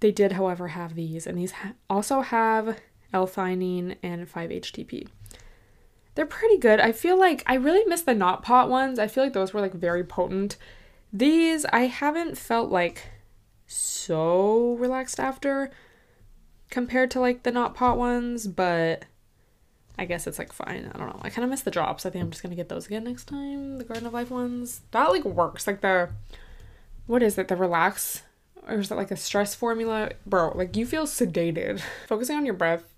They 0.01 0.11
did, 0.11 0.33
however, 0.33 0.69
have 0.69 0.95
these, 0.95 1.27
and 1.27 1.39
these 1.39 1.53
ha- 1.53 1.75
also 1.89 2.23
have 2.23 2.77
L-theanine, 3.13 3.97
and 4.03 4.31
5-HTP. 4.31 5.09
They're 6.15 6.27
pretty 6.27 6.59
good. 6.59 6.81
I 6.81 6.93
feel 6.93 7.19
like 7.19 7.43
I 7.47 7.55
really 7.55 7.85
miss 7.87 8.03
the 8.03 8.15
not 8.15 8.43
pot 8.43 8.69
ones. 8.69 8.99
I 8.99 9.07
feel 9.07 9.25
like 9.25 9.33
those 9.33 9.55
were 9.55 9.61
like 9.61 9.73
very 9.73 10.05
potent. 10.05 10.57
These 11.13 11.65
I 11.67 11.87
haven't 11.87 12.37
felt 12.37 12.71
like 12.71 13.07
so 13.67 14.75
relaxed 14.75 15.19
after 15.19 15.71
compared 16.71 17.11
to 17.13 17.21
like 17.21 17.43
the 17.45 17.51
not 17.51 17.75
pot 17.75 17.97
ones, 17.97 18.47
but 18.47 19.07
I 19.99 20.05
guess 20.05 20.27
it's 20.27 20.39
like 20.39 20.53
fine. 20.53 20.91
I 20.93 20.99
don't 20.99 21.09
know. 21.09 21.21
I 21.23 21.31
kind 21.31 21.45
of 21.45 21.51
miss 21.51 21.63
the 21.63 21.71
drops. 21.71 22.05
I 22.05 22.11
think 22.11 22.25
I'm 22.25 22.31
just 22.31 22.43
gonna 22.43 22.57
get 22.57 22.69
those 22.69 22.87
again 22.87 23.05
next 23.05 23.25
time. 23.25 23.79
The 23.79 23.85
Garden 23.85 24.07
of 24.07 24.13
Life 24.13 24.31
ones. 24.31 24.83
That 24.91 25.11
like 25.11 25.25
works. 25.25 25.67
Like 25.67 25.81
the 25.81 26.11
what 27.07 27.23
is 27.23 27.39
it? 27.39 27.49
The 27.49 27.57
relax 27.57 28.23
or 28.69 28.79
is 28.79 28.91
that 28.91 28.97
like 28.97 29.11
a 29.11 29.17
stress 29.17 29.55
formula? 29.55 30.11
Bro, 30.27 30.53
like 30.57 30.77
you 30.77 30.85
feel 30.85 31.07
sedated. 31.07 31.81
Focusing 32.07 32.37
on 32.37 32.45
your 32.45 32.55
breath 32.55 32.92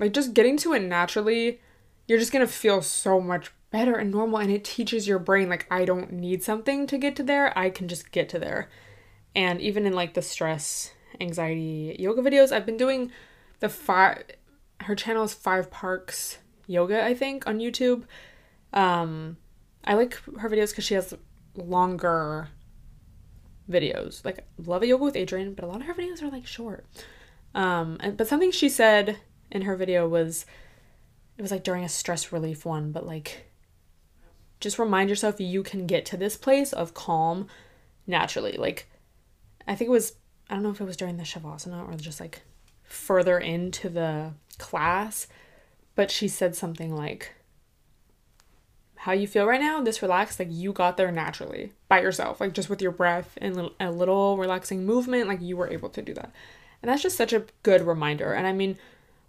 like 0.00 0.12
just 0.12 0.34
getting 0.34 0.56
to 0.58 0.72
it 0.72 0.82
naturally, 0.82 1.60
you're 2.08 2.18
just 2.18 2.32
gonna 2.32 2.46
feel 2.46 2.82
so 2.82 3.20
much 3.20 3.52
better 3.70 3.94
and 3.94 4.10
normal. 4.10 4.38
And 4.38 4.50
it 4.50 4.64
teaches 4.64 5.06
your 5.06 5.20
brain, 5.20 5.48
like, 5.48 5.66
I 5.70 5.84
don't 5.84 6.12
need 6.12 6.42
something 6.42 6.86
to 6.88 6.98
get 6.98 7.14
to 7.16 7.22
there, 7.22 7.56
I 7.56 7.70
can 7.70 7.86
just 7.86 8.10
get 8.10 8.28
to 8.30 8.38
there. 8.38 8.68
And 9.34 9.60
even 9.60 9.86
in 9.86 9.92
like 9.92 10.14
the 10.14 10.22
stress, 10.22 10.92
anxiety 11.20 11.94
yoga 11.98 12.22
videos, 12.22 12.50
I've 12.50 12.66
been 12.66 12.76
doing 12.76 13.12
the 13.60 13.68
five, 13.68 14.24
her 14.80 14.96
channel 14.96 15.22
is 15.22 15.34
Five 15.34 15.70
Parks 15.70 16.38
Yoga, 16.66 17.04
I 17.04 17.14
think, 17.14 17.46
on 17.46 17.58
YouTube. 17.58 18.04
Um, 18.72 19.36
I 19.84 19.94
like 19.94 20.14
her 20.38 20.48
videos 20.48 20.70
because 20.70 20.84
she 20.84 20.94
has 20.94 21.14
longer 21.54 22.48
videos. 23.70 24.24
Like 24.24 24.46
love 24.58 24.82
a 24.82 24.86
yoga 24.86 25.04
with 25.04 25.14
Adriene, 25.14 25.54
but 25.54 25.64
a 25.64 25.68
lot 25.68 25.80
of 25.80 25.86
her 25.86 25.94
videos 25.94 26.22
are 26.22 26.30
like 26.30 26.46
short. 26.46 26.86
Um, 27.54 27.98
and, 28.00 28.16
but 28.16 28.26
something 28.28 28.50
she 28.50 28.68
said 28.68 29.18
in 29.50 29.62
her 29.62 29.76
video 29.76 30.08
was 30.08 30.46
it 31.36 31.42
was 31.42 31.50
like 31.50 31.64
during 31.64 31.84
a 31.84 31.88
stress 31.88 32.32
relief 32.32 32.64
one, 32.64 32.92
but 32.92 33.06
like 33.06 33.46
just 34.60 34.78
remind 34.78 35.08
yourself 35.08 35.40
you 35.40 35.62
can 35.62 35.86
get 35.86 36.04
to 36.06 36.16
this 36.16 36.36
place 36.36 36.72
of 36.72 36.94
calm 36.94 37.48
naturally. 38.06 38.56
Like 38.58 38.88
I 39.66 39.74
think 39.74 39.88
it 39.88 39.92
was 39.92 40.14
I 40.48 40.54
don't 40.54 40.62
know 40.62 40.70
if 40.70 40.80
it 40.80 40.84
was 40.84 40.96
during 40.96 41.16
the 41.16 41.22
shavasana 41.22 41.88
or 41.88 41.96
just 41.96 42.20
like 42.20 42.42
further 42.82 43.38
into 43.38 43.88
the 43.88 44.32
class, 44.58 45.28
but 45.94 46.10
she 46.10 46.28
said 46.28 46.56
something 46.56 46.94
like 46.94 47.32
how 48.96 49.12
you 49.12 49.26
feel 49.26 49.46
right 49.46 49.60
now, 49.60 49.80
this 49.80 50.02
relaxed, 50.02 50.38
like 50.38 50.48
you 50.50 50.72
got 50.74 50.98
there 50.98 51.10
naturally 51.10 51.72
by 51.88 52.02
yourself, 52.02 52.38
like 52.38 52.52
just 52.52 52.68
with 52.68 52.82
your 52.82 52.92
breath 52.92 53.38
and 53.40 53.70
a 53.80 53.90
little 53.90 54.36
relaxing 54.36 54.84
movement, 54.84 55.26
like 55.26 55.40
you 55.40 55.56
were 55.56 55.70
able 55.70 55.88
to 55.88 56.02
do 56.02 56.12
that. 56.12 56.30
And 56.82 56.90
that's 56.90 57.02
just 57.02 57.16
such 57.16 57.32
a 57.32 57.46
good 57.62 57.80
reminder. 57.80 58.34
And 58.34 58.46
I 58.46 58.52
mean, 58.52 58.76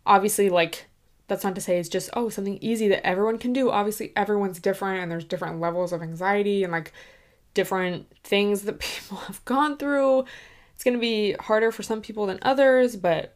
obviously 0.06 0.50
like 0.50 0.88
that's 1.28 1.44
not 1.44 1.56
to 1.56 1.62
say 1.62 1.80
it's 1.80 1.90
just 1.90 2.10
oh 2.14 2.30
something 2.30 2.58
easy 2.62 2.88
that 2.88 3.06
everyone 3.06 3.38
can 3.38 3.54
do 3.54 3.70
obviously 3.70 4.12
everyone's 4.16 4.60
different 4.60 5.02
and 5.02 5.12
there's 5.12 5.24
different 5.24 5.60
levels 5.60 5.94
of 5.94 6.02
anxiety 6.02 6.64
and 6.64 6.72
like 6.72 6.92
different 7.54 8.08
things 8.24 8.64
that 8.64 8.80
people 8.80 9.18
have 9.18 9.44
gone 9.46 9.78
through 9.78 10.26
it's 10.74 10.84
going 10.84 10.96
to 10.96 11.00
be 11.00 11.34
harder 11.34 11.72
for 11.72 11.84
some 11.84 12.02
people 12.02 12.26
than 12.26 12.40
others 12.42 12.96
but 12.96 13.36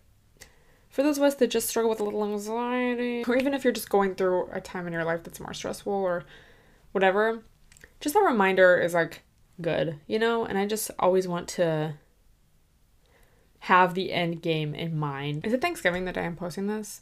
for 0.95 1.03
those 1.03 1.17
of 1.17 1.23
us 1.23 1.35
that 1.35 1.51
just 1.51 1.67
struggle 1.67 1.89
with 1.89 1.99
a 1.99 2.05
little 2.05 2.23
anxiety, 2.23 3.25
or 3.27 3.35
even 3.35 3.53
if 3.53 3.65
you're 3.65 3.73
just 3.73 3.89
going 3.89 4.15
through 4.15 4.47
a 4.53 4.61
time 4.61 4.87
in 4.87 4.93
your 4.93 5.03
life 5.03 5.23
that's 5.23 5.41
more 5.41 5.53
stressful 5.53 5.91
or 5.91 6.23
whatever, 6.93 7.43
just 7.99 8.15
that 8.15 8.21
reminder 8.21 8.77
is 8.77 8.93
like 8.93 9.21
good, 9.59 9.99
you 10.07 10.17
know? 10.17 10.45
And 10.45 10.57
I 10.57 10.65
just 10.65 10.91
always 10.97 11.27
want 11.27 11.49
to 11.49 11.95
have 13.65 13.95
the 13.95 14.13
end 14.13 14.43
game 14.43 14.75
in 14.75 14.95
mind. 14.95 15.43
Is 15.43 15.51
it 15.51 15.59
Thanksgiving 15.59 16.05
the 16.05 16.11
day 16.11 16.21
I'm 16.21 16.35
posting 16.35 16.67
this? 16.67 17.01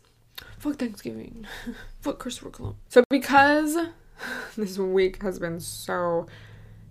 Fuck 0.60 0.78
Thanksgiving. 0.78 1.46
Fuck 2.02 2.20
Christopher 2.20 2.52
Columbus. 2.52 2.80
So 2.88 3.04
because 3.10 3.78
this 4.58 4.78
week 4.78 5.22
has 5.22 5.40
been 5.40 5.60
so 5.60 6.26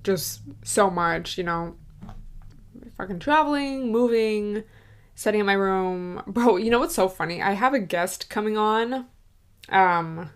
just 0.04 0.42
so 0.62 0.90
much, 0.90 1.38
you 1.38 1.44
know, 1.44 1.76
fucking 2.98 3.20
traveling, 3.20 3.90
moving, 3.90 4.62
setting 5.14 5.40
up 5.40 5.46
my 5.46 5.54
room. 5.54 6.22
Bro, 6.26 6.58
you 6.58 6.70
know 6.70 6.78
what's 6.78 6.94
so 6.94 7.08
funny? 7.08 7.40
I 7.40 7.52
have 7.52 7.72
a 7.72 7.80
guest 7.80 8.28
coming 8.28 8.58
on 8.58 9.06
um 9.70 10.28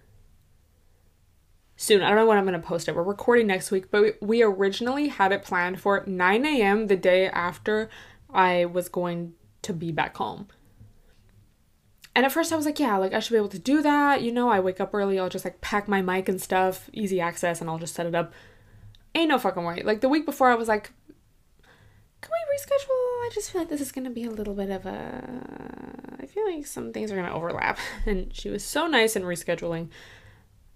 soon. 1.76 2.00
I 2.00 2.08
don't 2.08 2.16
know 2.16 2.26
when 2.26 2.38
I'm 2.38 2.46
to 2.46 2.58
post 2.58 2.88
it. 2.88 2.96
We're 2.96 3.02
recording 3.02 3.48
next 3.48 3.70
week, 3.70 3.90
but 3.90 4.14
we 4.22 4.42
originally 4.42 5.08
had 5.08 5.30
it 5.30 5.42
planned 5.42 5.78
for 5.78 6.02
9 6.06 6.46
a.m. 6.46 6.86
the 6.86 6.96
day 6.96 7.28
after 7.28 7.90
I 8.36 8.66
was 8.66 8.88
going 8.90 9.32
to 9.62 9.72
be 9.72 9.90
back 9.90 10.16
home. 10.18 10.46
And 12.14 12.24
at 12.24 12.32
first 12.32 12.52
I 12.52 12.56
was 12.56 12.66
like, 12.66 12.78
yeah, 12.78 12.96
like 12.98 13.12
I 13.12 13.18
should 13.18 13.32
be 13.32 13.38
able 13.38 13.48
to 13.48 13.58
do 13.58 13.82
that. 13.82 14.22
You 14.22 14.30
know, 14.30 14.48
I 14.48 14.60
wake 14.60 14.80
up 14.80 14.94
early, 14.94 15.18
I'll 15.18 15.28
just 15.28 15.44
like 15.44 15.60
pack 15.60 15.88
my 15.88 16.02
mic 16.02 16.28
and 16.28 16.40
stuff, 16.40 16.88
easy 16.92 17.20
access, 17.20 17.60
and 17.60 17.68
I'll 17.68 17.78
just 17.78 17.94
set 17.94 18.06
it 18.06 18.14
up. 18.14 18.32
Ain't 19.14 19.30
no 19.30 19.38
fucking 19.38 19.64
way. 19.64 19.82
Like 19.82 20.02
the 20.02 20.08
week 20.08 20.26
before, 20.26 20.50
I 20.50 20.54
was 20.54 20.68
like, 20.68 20.92
can 22.20 22.30
we 22.30 22.56
reschedule? 22.56 22.88
I 22.90 23.30
just 23.32 23.50
feel 23.50 23.62
like 23.62 23.68
this 23.68 23.80
is 23.80 23.92
gonna 23.92 24.10
be 24.10 24.24
a 24.24 24.30
little 24.30 24.54
bit 24.54 24.70
of 24.70 24.86
a. 24.86 26.18
I 26.20 26.26
feel 26.26 26.50
like 26.50 26.66
some 26.66 26.92
things 26.92 27.10
are 27.10 27.16
gonna 27.16 27.34
overlap. 27.34 27.78
And 28.06 28.34
she 28.34 28.50
was 28.50 28.64
so 28.64 28.86
nice 28.86 29.16
in 29.16 29.22
rescheduling. 29.22 29.88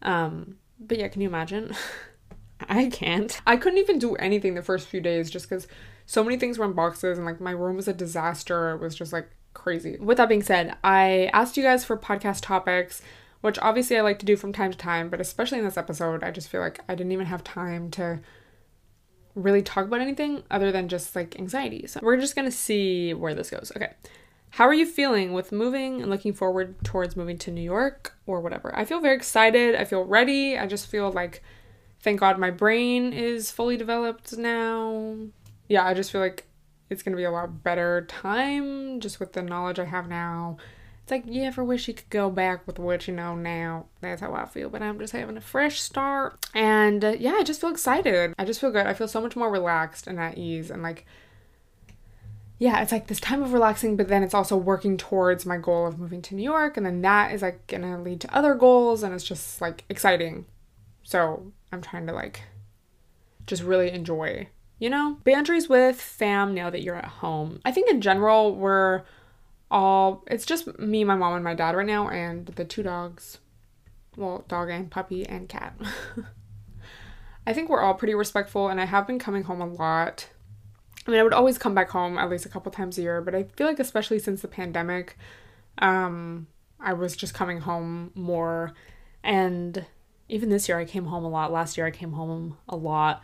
Um, 0.02 0.56
but 0.78 0.98
yeah, 0.98 1.08
can 1.08 1.20
you 1.20 1.28
imagine? 1.28 1.74
I 2.68 2.86
can't. 2.86 3.40
I 3.46 3.56
couldn't 3.56 3.78
even 3.78 3.98
do 3.98 4.14
anything 4.16 4.54
the 4.54 4.62
first 4.62 4.88
few 4.88 5.00
days 5.00 5.30
just 5.30 5.48
because 5.48 5.66
so 6.10 6.24
many 6.24 6.36
things 6.36 6.58
were 6.58 6.64
in 6.64 6.72
boxes 6.72 7.18
and 7.18 7.24
like 7.24 7.40
my 7.40 7.52
room 7.52 7.76
was 7.76 7.86
a 7.86 7.92
disaster. 7.92 8.72
It 8.72 8.80
was 8.80 8.96
just 8.96 9.12
like 9.12 9.30
crazy. 9.54 9.96
With 10.00 10.16
that 10.16 10.28
being 10.28 10.42
said, 10.42 10.76
I 10.82 11.30
asked 11.32 11.56
you 11.56 11.62
guys 11.62 11.84
for 11.84 11.96
podcast 11.96 12.40
topics, 12.40 13.00
which 13.42 13.60
obviously 13.60 13.96
I 13.96 14.00
like 14.00 14.18
to 14.18 14.26
do 14.26 14.36
from 14.36 14.52
time 14.52 14.72
to 14.72 14.76
time, 14.76 15.08
but 15.08 15.20
especially 15.20 15.58
in 15.58 15.64
this 15.64 15.76
episode, 15.76 16.24
I 16.24 16.32
just 16.32 16.48
feel 16.48 16.62
like 16.62 16.80
I 16.88 16.96
didn't 16.96 17.12
even 17.12 17.26
have 17.26 17.44
time 17.44 17.92
to 17.92 18.18
really 19.36 19.62
talk 19.62 19.84
about 19.84 20.00
anything 20.00 20.42
other 20.50 20.72
than 20.72 20.88
just 20.88 21.14
like 21.14 21.38
anxiety. 21.38 21.86
So 21.86 22.00
we're 22.02 22.16
just 22.16 22.34
gonna 22.34 22.50
see 22.50 23.14
where 23.14 23.36
this 23.36 23.50
goes. 23.50 23.70
Okay. 23.76 23.92
How 24.50 24.66
are 24.66 24.74
you 24.74 24.86
feeling 24.86 25.32
with 25.32 25.52
moving 25.52 26.02
and 26.02 26.10
looking 26.10 26.32
forward 26.32 26.74
towards 26.82 27.14
moving 27.14 27.38
to 27.38 27.52
New 27.52 27.62
York 27.62 28.16
or 28.26 28.40
whatever? 28.40 28.76
I 28.76 28.84
feel 28.84 28.98
very 28.98 29.14
excited. 29.14 29.76
I 29.76 29.84
feel 29.84 30.02
ready. 30.02 30.58
I 30.58 30.66
just 30.66 30.88
feel 30.88 31.12
like, 31.12 31.40
thank 32.00 32.18
God 32.18 32.36
my 32.36 32.50
brain 32.50 33.12
is 33.12 33.52
fully 33.52 33.76
developed 33.76 34.36
now. 34.36 35.14
Yeah, 35.70 35.86
I 35.86 35.94
just 35.94 36.10
feel 36.10 36.20
like 36.20 36.48
it's 36.90 37.04
gonna 37.04 37.16
be 37.16 37.22
a 37.22 37.30
lot 37.30 37.62
better 37.62 38.04
time 38.08 38.98
just 38.98 39.20
with 39.20 39.34
the 39.34 39.40
knowledge 39.40 39.78
I 39.78 39.84
have 39.84 40.08
now. 40.08 40.56
It's 41.04 41.12
like 41.12 41.24
you 41.26 41.44
ever 41.44 41.62
wish 41.62 41.86
you 41.86 41.94
could 41.94 42.10
go 42.10 42.28
back 42.28 42.66
with 42.66 42.80
what 42.80 43.06
you 43.06 43.14
know 43.14 43.36
now. 43.36 43.86
That's 44.00 44.20
how 44.20 44.34
I 44.34 44.46
feel. 44.46 44.68
But 44.68 44.82
I'm 44.82 44.98
just 44.98 45.12
having 45.12 45.36
a 45.36 45.40
fresh 45.40 45.80
start, 45.80 46.44
and 46.54 47.04
uh, 47.04 47.14
yeah, 47.16 47.34
I 47.34 47.44
just 47.44 47.60
feel 47.60 47.70
excited. 47.70 48.34
I 48.36 48.44
just 48.44 48.60
feel 48.60 48.72
good. 48.72 48.88
I 48.88 48.94
feel 48.94 49.06
so 49.06 49.20
much 49.20 49.36
more 49.36 49.48
relaxed 49.48 50.08
and 50.08 50.18
at 50.18 50.36
ease, 50.36 50.72
and 50.72 50.82
like 50.82 51.06
yeah, 52.58 52.82
it's 52.82 52.90
like 52.90 53.06
this 53.06 53.20
time 53.20 53.40
of 53.40 53.52
relaxing, 53.52 53.96
but 53.96 54.08
then 54.08 54.24
it's 54.24 54.34
also 54.34 54.56
working 54.56 54.96
towards 54.96 55.46
my 55.46 55.56
goal 55.56 55.86
of 55.86 56.00
moving 56.00 56.20
to 56.22 56.34
New 56.34 56.42
York, 56.42 56.76
and 56.76 56.84
then 56.84 57.00
that 57.02 57.32
is 57.32 57.42
like 57.42 57.68
gonna 57.68 58.02
lead 58.02 58.20
to 58.22 58.36
other 58.36 58.56
goals, 58.56 59.04
and 59.04 59.14
it's 59.14 59.22
just 59.22 59.60
like 59.60 59.84
exciting. 59.88 60.46
So 61.04 61.52
I'm 61.70 61.80
trying 61.80 62.08
to 62.08 62.12
like 62.12 62.42
just 63.46 63.62
really 63.62 63.92
enjoy 63.92 64.48
you 64.80 64.90
know? 64.90 65.18
Boundaries 65.24 65.68
with 65.68 66.00
fam 66.00 66.54
now 66.54 66.70
that 66.70 66.82
you're 66.82 66.96
at 66.96 67.04
home. 67.04 67.60
I 67.64 67.70
think 67.70 67.88
in 67.88 68.00
general, 68.00 68.56
we're 68.56 69.02
all, 69.70 70.24
it's 70.26 70.46
just 70.46 70.78
me, 70.78 71.04
my 71.04 71.14
mom, 71.14 71.34
and 71.34 71.44
my 71.44 71.54
dad 71.54 71.76
right 71.76 71.86
now, 71.86 72.08
and 72.08 72.46
the 72.46 72.64
two 72.64 72.82
dogs. 72.82 73.38
Well, 74.16 74.44
dog 74.48 74.70
and 74.70 74.90
puppy 74.90 75.24
and 75.24 75.48
cat. 75.48 75.76
I 77.46 77.52
think 77.52 77.68
we're 77.68 77.82
all 77.82 77.94
pretty 77.94 78.14
respectful, 78.14 78.68
and 78.68 78.80
I 78.80 78.86
have 78.86 79.06
been 79.06 79.18
coming 79.18 79.44
home 79.44 79.60
a 79.60 79.66
lot. 79.66 80.28
I 81.06 81.10
mean, 81.10 81.20
I 81.20 81.22
would 81.22 81.34
always 81.34 81.58
come 81.58 81.74
back 81.74 81.90
home 81.90 82.18
at 82.18 82.28
least 82.28 82.46
a 82.46 82.50
couple 82.50 82.72
times 82.72 82.98
a 82.98 83.02
year, 83.02 83.20
but 83.20 83.34
I 83.34 83.44
feel 83.56 83.66
like, 83.66 83.78
especially 83.78 84.18
since 84.18 84.42
the 84.42 84.48
pandemic, 84.48 85.16
um, 85.78 86.46
I 86.80 86.94
was 86.94 87.16
just 87.16 87.34
coming 87.34 87.60
home 87.60 88.12
more. 88.14 88.72
And 89.22 89.84
even 90.28 90.48
this 90.48 90.68
year, 90.68 90.78
I 90.78 90.84
came 90.84 91.04
home 91.06 91.24
a 91.24 91.28
lot. 91.28 91.52
Last 91.52 91.76
year, 91.76 91.86
I 91.86 91.90
came 91.90 92.12
home 92.12 92.56
a 92.68 92.76
lot 92.76 93.22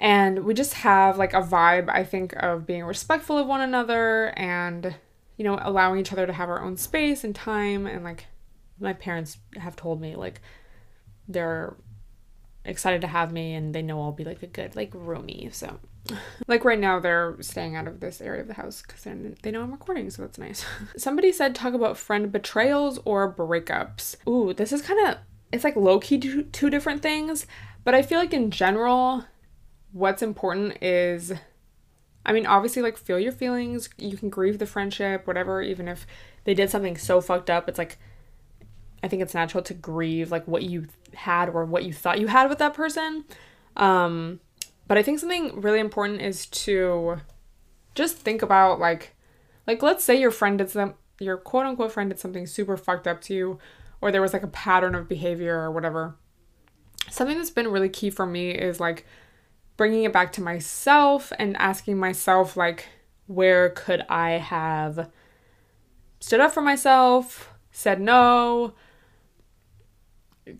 and 0.00 0.44
we 0.44 0.54
just 0.54 0.74
have 0.74 1.16
like 1.16 1.34
a 1.34 1.42
vibe 1.42 1.88
i 1.88 2.02
think 2.02 2.32
of 2.34 2.66
being 2.66 2.82
respectful 2.82 3.38
of 3.38 3.46
one 3.46 3.60
another 3.60 4.36
and 4.36 4.96
you 5.40 5.44
know 5.44 5.58
allowing 5.62 5.98
each 5.98 6.12
other 6.12 6.26
to 6.26 6.34
have 6.34 6.50
our 6.50 6.62
own 6.62 6.76
space 6.76 7.24
and 7.24 7.34
time. 7.34 7.86
And 7.86 8.04
like 8.04 8.26
my 8.78 8.92
parents 8.92 9.38
have 9.56 9.74
told 9.74 9.98
me 9.98 10.14
like 10.14 10.42
they're 11.28 11.76
excited 12.66 13.00
to 13.00 13.06
have 13.06 13.32
me 13.32 13.54
and 13.54 13.74
they 13.74 13.80
know 13.80 14.02
I'll 14.02 14.12
be 14.12 14.24
like 14.24 14.42
a 14.42 14.46
good 14.46 14.76
like 14.76 14.90
roomie. 14.90 15.50
So 15.54 15.80
like 16.46 16.62
right 16.66 16.78
now 16.78 17.00
they're 17.00 17.38
staying 17.40 17.74
out 17.74 17.88
of 17.88 18.00
this 18.00 18.20
area 18.20 18.42
of 18.42 18.48
the 18.48 18.54
house 18.54 18.82
because 18.82 19.02
they 19.40 19.50
know 19.50 19.62
I'm 19.62 19.72
recording 19.72 20.10
so 20.10 20.20
that's 20.20 20.36
nice. 20.36 20.62
Somebody 20.98 21.32
said 21.32 21.54
talk 21.54 21.72
about 21.72 21.96
friend 21.96 22.30
betrayals 22.30 22.98
or 23.06 23.32
breakups. 23.32 24.16
Ooh 24.28 24.52
this 24.52 24.74
is 24.74 24.82
kind 24.82 25.08
of 25.08 25.16
it's 25.50 25.64
like 25.64 25.74
low-key 25.74 26.18
two, 26.18 26.42
two 26.42 26.68
different 26.68 27.00
things 27.00 27.46
but 27.82 27.94
I 27.94 28.02
feel 28.02 28.18
like 28.18 28.34
in 28.34 28.50
general 28.50 29.24
what's 29.92 30.22
important 30.22 30.82
is 30.82 31.32
I 32.24 32.32
mean, 32.32 32.46
obviously, 32.46 32.82
like, 32.82 32.96
feel 32.98 33.18
your 33.18 33.32
feelings. 33.32 33.88
You 33.96 34.16
can 34.16 34.28
grieve 34.28 34.58
the 34.58 34.66
friendship, 34.66 35.26
whatever, 35.26 35.62
even 35.62 35.88
if 35.88 36.06
they 36.44 36.54
did 36.54 36.70
something 36.70 36.96
so 36.96 37.20
fucked 37.20 37.48
up. 37.48 37.68
It's 37.68 37.78
like, 37.78 37.98
I 39.02 39.08
think 39.08 39.22
it's 39.22 39.34
natural 39.34 39.62
to 39.64 39.74
grieve, 39.74 40.30
like, 40.30 40.46
what 40.46 40.62
you 40.62 40.88
had 41.14 41.48
or 41.48 41.64
what 41.64 41.84
you 41.84 41.92
thought 41.92 42.20
you 42.20 42.26
had 42.26 42.50
with 42.50 42.58
that 42.58 42.74
person. 42.74 43.24
Um, 43.76 44.40
but 44.86 44.98
I 44.98 45.02
think 45.02 45.18
something 45.18 45.60
really 45.60 45.80
important 45.80 46.20
is 46.20 46.46
to 46.46 47.20
just 47.94 48.18
think 48.18 48.42
about, 48.42 48.78
like, 48.78 49.16
like, 49.66 49.82
let's 49.82 50.04
say 50.04 50.20
your 50.20 50.30
friend 50.30 50.58
did 50.58 50.68
some, 50.68 50.94
your 51.18 51.38
quote 51.38 51.64
unquote 51.64 51.92
friend 51.92 52.10
did 52.10 52.18
something 52.18 52.46
super 52.46 52.76
fucked 52.76 53.06
up 53.06 53.22
to 53.22 53.34
you, 53.34 53.58
or 54.02 54.12
there 54.12 54.22
was 54.22 54.32
like 54.32 54.42
a 54.42 54.48
pattern 54.48 54.94
of 54.94 55.08
behavior 55.08 55.58
or 55.58 55.70
whatever. 55.70 56.16
Something 57.10 57.38
that's 57.38 57.50
been 57.50 57.68
really 57.68 57.88
key 57.88 58.10
for 58.10 58.26
me 58.26 58.50
is 58.50 58.78
like, 58.78 59.06
bringing 59.80 60.04
it 60.04 60.12
back 60.12 60.30
to 60.30 60.42
myself 60.42 61.32
and 61.38 61.56
asking 61.56 61.96
myself, 61.96 62.54
like, 62.54 62.88
where 63.28 63.70
could 63.70 64.04
I 64.10 64.32
have 64.32 65.08
stood 66.18 66.38
up 66.38 66.52
for 66.52 66.60
myself, 66.60 67.48
said 67.72 67.98
no, 67.98 68.74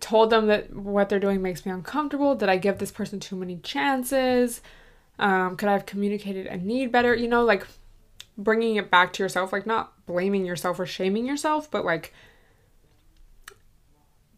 told 0.01 0.31
them 0.31 0.47
that 0.47 0.75
what 0.75 1.11
they're 1.11 1.21
doing 1.21 1.43
makes 1.43 1.67
me 1.67 1.71
uncomfortable? 1.71 2.35
Did 2.35 2.49
I 2.49 2.57
give 2.57 2.79
this 2.79 2.91
person 2.91 3.21
too 3.21 3.37
many 3.37 3.59
chances? 3.59 4.63
Um, 5.19 5.55
could 5.59 5.69
I 5.69 5.73
have 5.73 5.85
communicated 5.85 6.47
a 6.47 6.57
need 6.57 6.91
better? 6.91 7.15
You 7.15 7.29
know, 7.29 7.45
like 7.45 7.67
bringing 8.39 8.77
it 8.77 8.91
back 8.91 9.13
to 9.13 9.23
yourself, 9.23 9.53
like 9.53 9.67
not 9.67 10.07
blaming 10.07 10.47
yourself 10.47 10.81
or 10.81 10.87
shaming 10.87 11.27
yourself, 11.27 11.71
but 11.71 11.85
like 11.85 12.15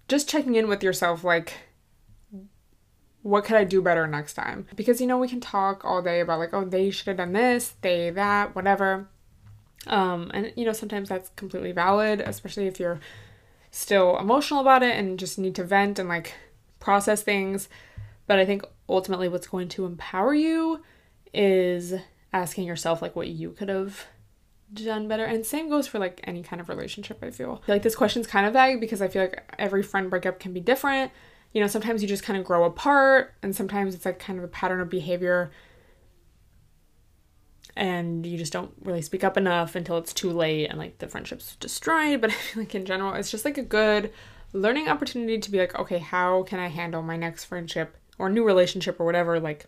just 0.08 0.28
checking 0.28 0.56
in 0.56 0.66
with 0.66 0.82
yourself, 0.82 1.22
like, 1.22 1.52
what 3.22 3.44
could 3.44 3.56
I 3.56 3.64
do 3.64 3.80
better 3.80 4.06
next 4.06 4.34
time? 4.34 4.66
Because 4.74 5.00
you 5.00 5.06
know, 5.06 5.18
we 5.18 5.28
can 5.28 5.40
talk 5.40 5.84
all 5.84 6.02
day 6.02 6.20
about 6.20 6.38
like, 6.38 6.52
oh, 6.52 6.64
they 6.64 6.90
should 6.90 7.06
have 7.06 7.16
done 7.16 7.32
this, 7.32 7.74
they 7.80 8.10
that, 8.10 8.54
whatever. 8.54 9.08
Um, 9.86 10.30
and 10.34 10.52
you 10.56 10.64
know, 10.64 10.72
sometimes 10.72 11.08
that's 11.08 11.30
completely 11.36 11.72
valid, 11.72 12.20
especially 12.20 12.66
if 12.66 12.78
you're 12.80 13.00
still 13.70 14.18
emotional 14.18 14.60
about 14.60 14.82
it 14.82 14.96
and 14.96 15.18
just 15.18 15.38
need 15.38 15.54
to 15.56 15.64
vent 15.64 15.98
and 15.98 16.08
like 16.08 16.34
process 16.80 17.22
things. 17.22 17.68
But 18.26 18.38
I 18.38 18.44
think 18.44 18.64
ultimately 18.88 19.28
what's 19.28 19.46
going 19.46 19.68
to 19.70 19.86
empower 19.86 20.34
you 20.34 20.82
is 21.32 21.94
asking 22.32 22.64
yourself 22.64 23.02
like 23.02 23.16
what 23.16 23.28
you 23.28 23.50
could 23.50 23.68
have 23.68 24.06
done 24.72 25.06
better. 25.06 25.24
And 25.24 25.44
same 25.44 25.68
goes 25.68 25.86
for 25.86 25.98
like 25.98 26.20
any 26.24 26.42
kind 26.42 26.60
of 26.60 26.68
relationship, 26.68 27.18
I 27.22 27.30
feel. 27.30 27.60
I 27.62 27.66
feel 27.66 27.74
like 27.74 27.82
this 27.82 27.96
question's 27.96 28.26
kind 28.26 28.46
of 28.46 28.52
vague 28.52 28.80
because 28.80 29.02
I 29.02 29.08
feel 29.08 29.22
like 29.22 29.54
every 29.58 29.82
friend 29.82 30.10
breakup 30.10 30.40
can 30.40 30.52
be 30.52 30.60
different 30.60 31.12
you 31.52 31.60
know, 31.60 31.66
sometimes 31.66 32.02
you 32.02 32.08
just 32.08 32.22
kind 32.22 32.38
of 32.38 32.44
grow 32.44 32.64
apart, 32.64 33.34
and 33.42 33.54
sometimes 33.54 33.94
it's 33.94 34.04
like 34.04 34.18
kind 34.18 34.38
of 34.38 34.44
a 34.44 34.48
pattern 34.48 34.80
of 34.80 34.88
behavior, 34.88 35.50
and 37.76 38.26
you 38.26 38.36
just 38.38 38.52
don't 38.52 38.72
really 38.82 39.02
speak 39.02 39.24
up 39.24 39.36
enough 39.36 39.74
until 39.74 39.98
it's 39.98 40.12
too 40.12 40.30
late 40.30 40.66
and 40.66 40.78
like 40.78 40.98
the 40.98 41.08
friendship's 41.08 41.56
destroyed. 41.56 42.20
But 42.22 42.30
I 42.30 42.34
feel 42.34 42.62
like 42.62 42.74
in 42.74 42.84
general, 42.84 43.14
it's 43.14 43.30
just 43.30 43.44
like 43.44 43.58
a 43.58 43.62
good 43.62 44.12
learning 44.52 44.88
opportunity 44.88 45.38
to 45.38 45.50
be 45.50 45.58
like, 45.58 45.78
okay, 45.78 45.98
how 45.98 46.42
can 46.42 46.58
I 46.58 46.68
handle 46.68 47.02
my 47.02 47.16
next 47.16 47.44
friendship 47.44 47.96
or 48.18 48.28
new 48.28 48.44
relationship 48.44 49.00
or 49.00 49.06
whatever, 49.06 49.40
like 49.40 49.66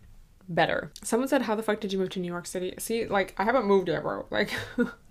better. 0.48 0.92
Someone 1.02 1.28
said, 1.28 1.42
How 1.42 1.54
the 1.54 1.62
fuck 1.62 1.80
did 1.80 1.92
you 1.92 1.98
move 1.98 2.10
to 2.10 2.20
New 2.20 2.30
York 2.30 2.46
City? 2.46 2.74
See, 2.78 3.06
like, 3.06 3.34
I 3.38 3.44
haven't 3.44 3.66
moved 3.66 3.88
yet, 3.88 4.02
bro. 4.02 4.26
Like, 4.30 4.52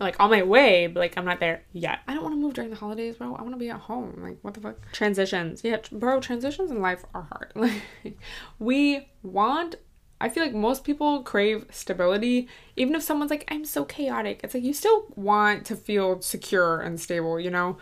like 0.00 0.18
on 0.20 0.30
my 0.30 0.42
way, 0.42 0.86
but 0.86 1.00
like 1.00 1.16
I'm 1.16 1.24
not 1.24 1.40
there 1.40 1.62
yet. 1.72 2.00
I 2.08 2.14
don't 2.14 2.22
want 2.22 2.34
to 2.34 2.40
move 2.40 2.54
during 2.54 2.70
the 2.70 2.76
holidays, 2.76 3.16
bro. 3.16 3.34
I 3.34 3.42
want 3.42 3.54
to 3.54 3.58
be 3.58 3.70
at 3.70 3.80
home. 3.80 4.18
Like 4.22 4.38
what 4.42 4.54
the 4.54 4.60
fuck? 4.60 4.92
Transitions. 4.92 5.62
Yeah, 5.62 5.78
bro, 5.92 6.20
transitions 6.20 6.70
in 6.70 6.80
life 6.80 7.04
are 7.14 7.28
hard. 7.30 7.52
Like 8.04 8.18
we 8.58 9.08
want 9.22 9.76
I 10.20 10.28
feel 10.28 10.42
like 10.42 10.54
most 10.54 10.84
people 10.84 11.22
crave 11.22 11.66
stability. 11.70 12.48
Even 12.76 12.94
if 12.94 13.02
someone's 13.02 13.30
like, 13.30 13.44
I'm 13.50 13.64
so 13.64 13.84
chaotic, 13.84 14.40
it's 14.42 14.54
like 14.54 14.62
you 14.62 14.72
still 14.72 15.06
want 15.16 15.66
to 15.66 15.76
feel 15.76 16.22
secure 16.22 16.80
and 16.80 16.98
stable, 17.00 17.38
you 17.38 17.50
know? 17.50 17.76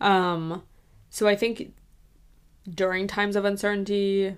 Um, 0.00 0.62
so 1.10 1.28
I 1.28 1.36
think 1.36 1.74
during 2.72 3.06
times 3.06 3.36
of 3.36 3.44
uncertainty, 3.44 4.36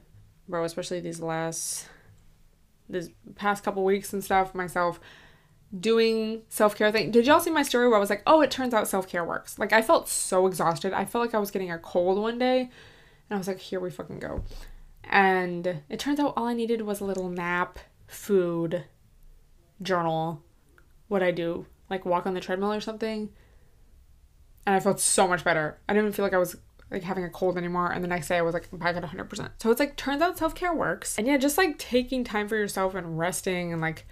bro, 0.48 0.64
especially 0.64 1.00
these 1.00 1.20
last, 1.20 1.88
this 2.88 3.10
past 3.37 3.62
couple 3.62 3.84
weeks 3.84 4.12
and 4.12 4.24
stuff, 4.24 4.54
myself 4.54 4.98
doing 5.78 6.42
self 6.48 6.76
care 6.76 6.92
thing. 6.92 7.10
Did 7.10 7.26
y'all 7.26 7.40
see 7.40 7.50
my 7.50 7.62
story 7.62 7.88
where 7.88 7.96
I 7.96 8.00
was 8.00 8.10
like, 8.10 8.22
oh, 8.26 8.40
it 8.40 8.50
turns 8.50 8.74
out 8.74 8.88
self 8.88 9.08
care 9.08 9.24
works? 9.24 9.58
Like, 9.58 9.72
I 9.72 9.82
felt 9.82 10.08
so 10.08 10.46
exhausted. 10.46 10.92
I 10.92 11.04
felt 11.04 11.24
like 11.24 11.34
I 11.34 11.38
was 11.38 11.50
getting 11.50 11.70
a 11.70 11.78
cold 11.78 12.18
one 12.18 12.38
day, 12.38 12.60
and 12.60 12.70
I 13.30 13.37
was 13.37 13.48
like, 13.48 13.58
here 13.58 13.80
we 13.80 13.90
fucking 13.90 14.18
go. 14.18 14.42
And 15.04 15.82
it 15.88 15.98
turns 15.98 16.20
out 16.20 16.34
all 16.37 16.46
I 16.46 16.54
needed 16.54 16.82
was 16.82 17.00
a 17.00 17.04
little 17.04 17.28
nap, 17.28 17.78
food, 18.06 18.84
journal, 19.82 20.42
what 21.08 21.22
I 21.22 21.30
do, 21.30 21.66
like 21.90 22.06
walk 22.06 22.26
on 22.26 22.34
the 22.34 22.40
treadmill 22.40 22.72
or 22.72 22.80
something. 22.80 23.30
And 24.66 24.74
I 24.74 24.80
felt 24.80 25.00
so 25.00 25.28
much 25.28 25.44
better. 25.44 25.78
I 25.88 25.92
didn't 25.92 26.06
even 26.06 26.12
feel 26.14 26.24
like 26.24 26.32
I 26.32 26.38
was 26.38 26.56
like 26.90 27.02
having 27.02 27.24
a 27.24 27.30
cold 27.30 27.58
anymore. 27.58 27.92
And 27.92 28.02
the 28.02 28.08
next 28.08 28.28
day 28.28 28.38
I 28.38 28.42
was 28.42 28.54
like 28.54 28.68
back 28.72 28.96
at 28.96 29.02
100%. 29.02 29.50
So 29.58 29.70
it's 29.70 29.80
like, 29.80 29.96
turns 29.96 30.22
out 30.22 30.38
self 30.38 30.54
care 30.54 30.74
works. 30.74 31.18
And 31.18 31.26
yeah, 31.26 31.37
just 31.37 31.58
like 31.58 31.78
taking 31.78 32.24
time 32.24 32.48
for 32.48 32.56
yourself 32.56 32.94
and 32.94 33.18
resting 33.18 33.72
and 33.72 33.82
like, 33.82 34.06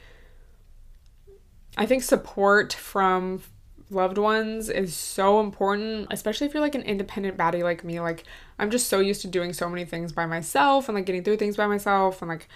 I 1.76 1.86
think 1.86 2.02
support 2.02 2.72
from 2.72 3.42
loved 3.90 4.18
ones 4.18 4.68
is 4.68 4.94
so 4.94 5.40
important, 5.40 6.08
especially 6.10 6.46
if 6.46 6.54
you're 6.54 6.62
like 6.62 6.74
an 6.74 6.82
independent 6.82 7.36
baddie 7.36 7.62
like 7.62 7.84
me. 7.84 8.00
Like, 8.00 8.24
I'm 8.58 8.70
just 8.70 8.88
so 8.88 9.00
used 9.00 9.22
to 9.22 9.28
doing 9.28 9.52
so 9.52 9.68
many 9.68 9.84
things 9.84 10.12
by 10.12 10.26
myself 10.26 10.88
and 10.88 10.96
like 10.96 11.06
getting 11.06 11.24
through 11.24 11.36
things 11.36 11.56
by 11.56 11.66
myself 11.66 12.22
and 12.22 12.28
like 12.28 12.48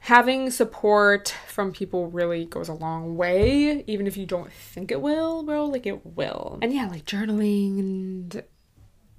having 0.00 0.50
support 0.50 1.34
from 1.46 1.72
people 1.72 2.08
really 2.08 2.44
goes 2.44 2.68
a 2.68 2.74
long 2.74 3.16
way, 3.16 3.84
even 3.86 4.06
if 4.06 4.16
you 4.16 4.26
don't 4.26 4.52
think 4.52 4.90
it 4.90 5.00
will, 5.00 5.42
bro. 5.42 5.66
Like, 5.66 5.86
it 5.86 6.04
will. 6.04 6.58
And 6.62 6.72
yeah, 6.72 6.86
like 6.88 7.04
journaling 7.04 7.78
and 7.78 8.42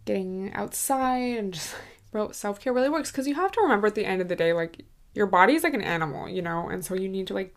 getting 0.06 0.54
outside 0.54 1.38
and 1.38 1.54
just, 1.54 1.76
bro, 2.12 2.32
self 2.32 2.60
care 2.60 2.74
really 2.74 2.90
works 2.90 3.12
because 3.12 3.28
you 3.28 3.36
have 3.36 3.52
to 3.54 3.62
remember 3.62 3.88
at 3.88 3.96
the 3.96 4.06
end 4.06 4.22
of 4.22 4.28
the 4.28 4.36
day, 4.36 4.54
like, 4.54 4.86
your 5.14 5.26
body 5.26 5.56
is 5.56 5.64
like 5.64 5.74
an 5.74 5.82
animal, 5.82 6.30
you 6.30 6.42
know? 6.42 6.70
And 6.70 6.86
so 6.86 6.94
you 6.96 7.10
need 7.10 7.28
to 7.28 7.34
like 7.34 7.56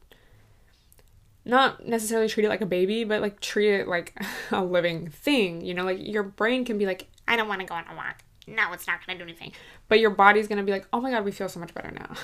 not 1.45 1.87
necessarily 1.87 2.29
treat 2.29 2.45
it 2.45 2.49
like 2.49 2.61
a 2.61 2.67
baby, 2.67 3.05
but 3.05 3.21
like 3.21 3.41
treat 3.41 3.75
it 3.75 3.89
like 3.89 4.15
a 4.51 4.65
living 4.65 5.09
thing. 5.09 5.61
You 5.61 5.75
know, 5.75 5.85
like 5.85 5.99
your 6.01 6.23
brain 6.23 6.65
can 6.65 6.79
be 6.79 6.87
like, 6.87 7.09
I 7.27 7.37
don't 7.37 7.49
want 7.49 7.61
to 7.61 7.67
go 7.67 7.75
on 7.75 7.85
a 7.91 7.97
walk. 7.97 8.23
No, 8.47 8.73
it's 8.73 8.87
not 8.87 9.05
going 9.05 9.19
to 9.19 9.25
do 9.25 9.29
anything. 9.29 9.53
But 9.89 10.01
your 10.01 10.11
body's 10.11 10.49
going 10.49 10.59
to 10.59 10.65
be 10.65 10.73
like, 10.73 10.87
oh 10.93 11.01
my 11.01 11.11
God, 11.11 11.25
we 11.25 11.31
feel 11.31 11.49
so 11.49 11.61
much 11.61 11.73
better 11.75 11.91
now. 11.91 12.15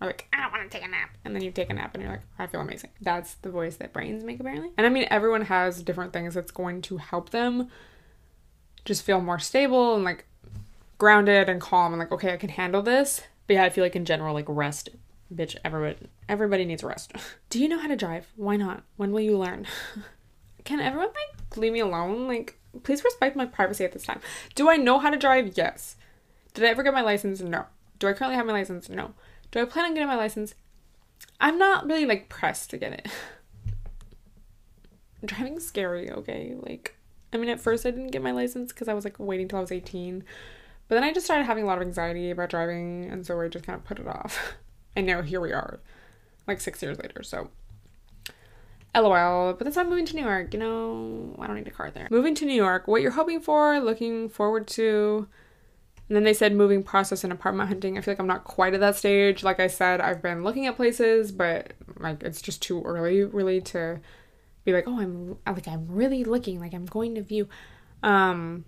or 0.00 0.06
like, 0.06 0.28
I 0.32 0.42
don't 0.42 0.52
want 0.52 0.70
to 0.70 0.76
take 0.76 0.86
a 0.86 0.90
nap. 0.90 1.10
And 1.24 1.34
then 1.34 1.42
you 1.42 1.50
take 1.50 1.70
a 1.70 1.74
nap 1.74 1.94
and 1.94 2.02
you're 2.02 2.12
like, 2.12 2.22
I 2.38 2.46
feel 2.46 2.60
amazing. 2.60 2.90
That's 3.00 3.34
the 3.34 3.50
voice 3.50 3.76
that 3.76 3.92
brains 3.92 4.24
make, 4.24 4.40
apparently. 4.40 4.70
And 4.76 4.86
I 4.86 4.90
mean, 4.90 5.06
everyone 5.10 5.42
has 5.42 5.82
different 5.82 6.12
things 6.12 6.34
that's 6.34 6.50
going 6.50 6.82
to 6.82 6.98
help 6.98 7.30
them 7.30 7.68
just 8.84 9.02
feel 9.02 9.20
more 9.20 9.38
stable 9.38 9.94
and 9.94 10.04
like 10.04 10.26
grounded 10.98 11.48
and 11.48 11.60
calm 11.60 11.92
and 11.92 12.00
like, 12.00 12.12
okay, 12.12 12.32
I 12.32 12.36
can 12.36 12.50
handle 12.50 12.82
this. 12.82 13.22
But 13.46 13.54
yeah, 13.54 13.64
I 13.64 13.70
feel 13.70 13.84
like 13.84 13.96
in 13.96 14.04
general, 14.04 14.34
like 14.34 14.46
rest 14.48 14.90
bitch 15.34 15.56
everybody 15.64 15.96
everybody 16.28 16.64
needs 16.64 16.82
rest. 16.82 17.12
Do 17.50 17.60
you 17.60 17.68
know 17.68 17.78
how 17.78 17.88
to 17.88 17.96
drive? 17.96 18.32
Why 18.36 18.56
not? 18.56 18.82
When 18.96 19.12
will 19.12 19.20
you 19.20 19.36
learn? 19.36 19.66
Can 20.64 20.80
everyone 20.80 21.08
like 21.08 21.56
leave 21.56 21.72
me 21.72 21.80
alone? 21.80 22.26
Like 22.26 22.58
please 22.82 23.04
respect 23.04 23.36
my 23.36 23.46
privacy 23.46 23.84
at 23.84 23.92
this 23.92 24.04
time. 24.04 24.20
Do 24.54 24.68
i 24.68 24.76
know 24.76 24.98
how 24.98 25.10
to 25.10 25.16
drive? 25.16 25.56
Yes. 25.56 25.96
Did 26.54 26.64
i 26.64 26.68
ever 26.68 26.82
get 26.82 26.94
my 26.94 27.02
license? 27.02 27.40
No. 27.40 27.66
Do 27.98 28.08
i 28.08 28.12
currently 28.12 28.36
have 28.36 28.46
my 28.46 28.52
license? 28.52 28.88
No. 28.88 29.14
Do 29.50 29.60
i 29.60 29.64
plan 29.64 29.86
on 29.86 29.94
getting 29.94 30.08
my 30.08 30.16
license? 30.16 30.54
I'm 31.40 31.58
not 31.58 31.86
really 31.86 32.06
like 32.06 32.28
pressed 32.28 32.70
to 32.70 32.78
get 32.78 32.92
it. 32.92 33.08
Driving's 35.24 35.66
scary 35.66 36.10
okay? 36.10 36.54
Like 36.60 36.98
i 37.32 37.36
mean 37.36 37.48
at 37.48 37.60
first 37.60 37.84
i 37.86 37.90
didn't 37.90 38.10
get 38.10 38.22
my 38.22 38.32
license 38.32 38.72
because 38.72 38.88
i 38.88 38.94
was 38.94 39.04
like 39.04 39.18
waiting 39.18 39.48
till 39.48 39.58
i 39.58 39.60
was 39.60 39.72
18 39.72 40.24
but 40.88 40.94
then 40.94 41.04
i 41.04 41.12
just 41.12 41.26
started 41.26 41.44
having 41.44 41.64
a 41.64 41.66
lot 41.66 41.78
of 41.78 41.86
anxiety 41.86 42.30
about 42.30 42.50
driving 42.50 43.08
and 43.10 43.26
so 43.26 43.40
i 43.40 43.48
just 43.48 43.66
kind 43.66 43.78
of 43.78 43.84
put 43.84 43.98
it 43.98 44.06
off 44.06 44.54
And 44.96 45.06
now 45.06 45.22
here 45.22 45.40
we 45.40 45.52
are, 45.52 45.80
like 46.46 46.60
six 46.60 46.82
years 46.82 46.98
later. 46.98 47.22
So, 47.22 47.50
lol. 48.94 49.52
But 49.52 49.64
that's 49.64 49.76
why 49.76 49.82
I'm 49.82 49.88
moving 49.88 50.06
to 50.06 50.16
New 50.16 50.24
York. 50.24 50.52
You 50.52 50.60
know, 50.60 51.36
I 51.38 51.46
don't 51.46 51.56
need 51.56 51.68
a 51.68 51.70
car 51.70 51.90
there. 51.90 52.08
Moving 52.10 52.34
to 52.36 52.46
New 52.46 52.54
York, 52.54 52.88
what 52.88 53.02
you're 53.02 53.12
hoping 53.12 53.40
for, 53.40 53.78
looking 53.80 54.28
forward 54.28 54.66
to. 54.68 55.28
And 56.08 56.16
then 56.16 56.24
they 56.24 56.32
said 56.32 56.54
moving 56.54 56.82
process 56.82 57.22
and 57.22 57.32
apartment 57.32 57.68
hunting. 57.68 57.98
I 57.98 58.00
feel 58.00 58.12
like 58.12 58.18
I'm 58.18 58.26
not 58.26 58.44
quite 58.44 58.72
at 58.72 58.80
that 58.80 58.96
stage. 58.96 59.42
Like 59.42 59.60
I 59.60 59.66
said, 59.66 60.00
I've 60.00 60.22
been 60.22 60.42
looking 60.42 60.66
at 60.66 60.74
places, 60.76 61.32
but 61.32 61.74
like 61.98 62.22
it's 62.22 62.40
just 62.40 62.62
too 62.62 62.82
early 62.82 63.24
really 63.24 63.60
to 63.60 64.00
be 64.64 64.72
like, 64.72 64.84
oh, 64.86 64.98
I'm 64.98 65.36
like 65.46 65.68
I'm 65.68 65.86
really 65.86 66.24
looking, 66.24 66.60
like 66.60 66.72
I'm 66.72 66.86
going 66.86 67.14
to 67.16 67.22
view. 67.22 67.48
Um, 68.02 68.64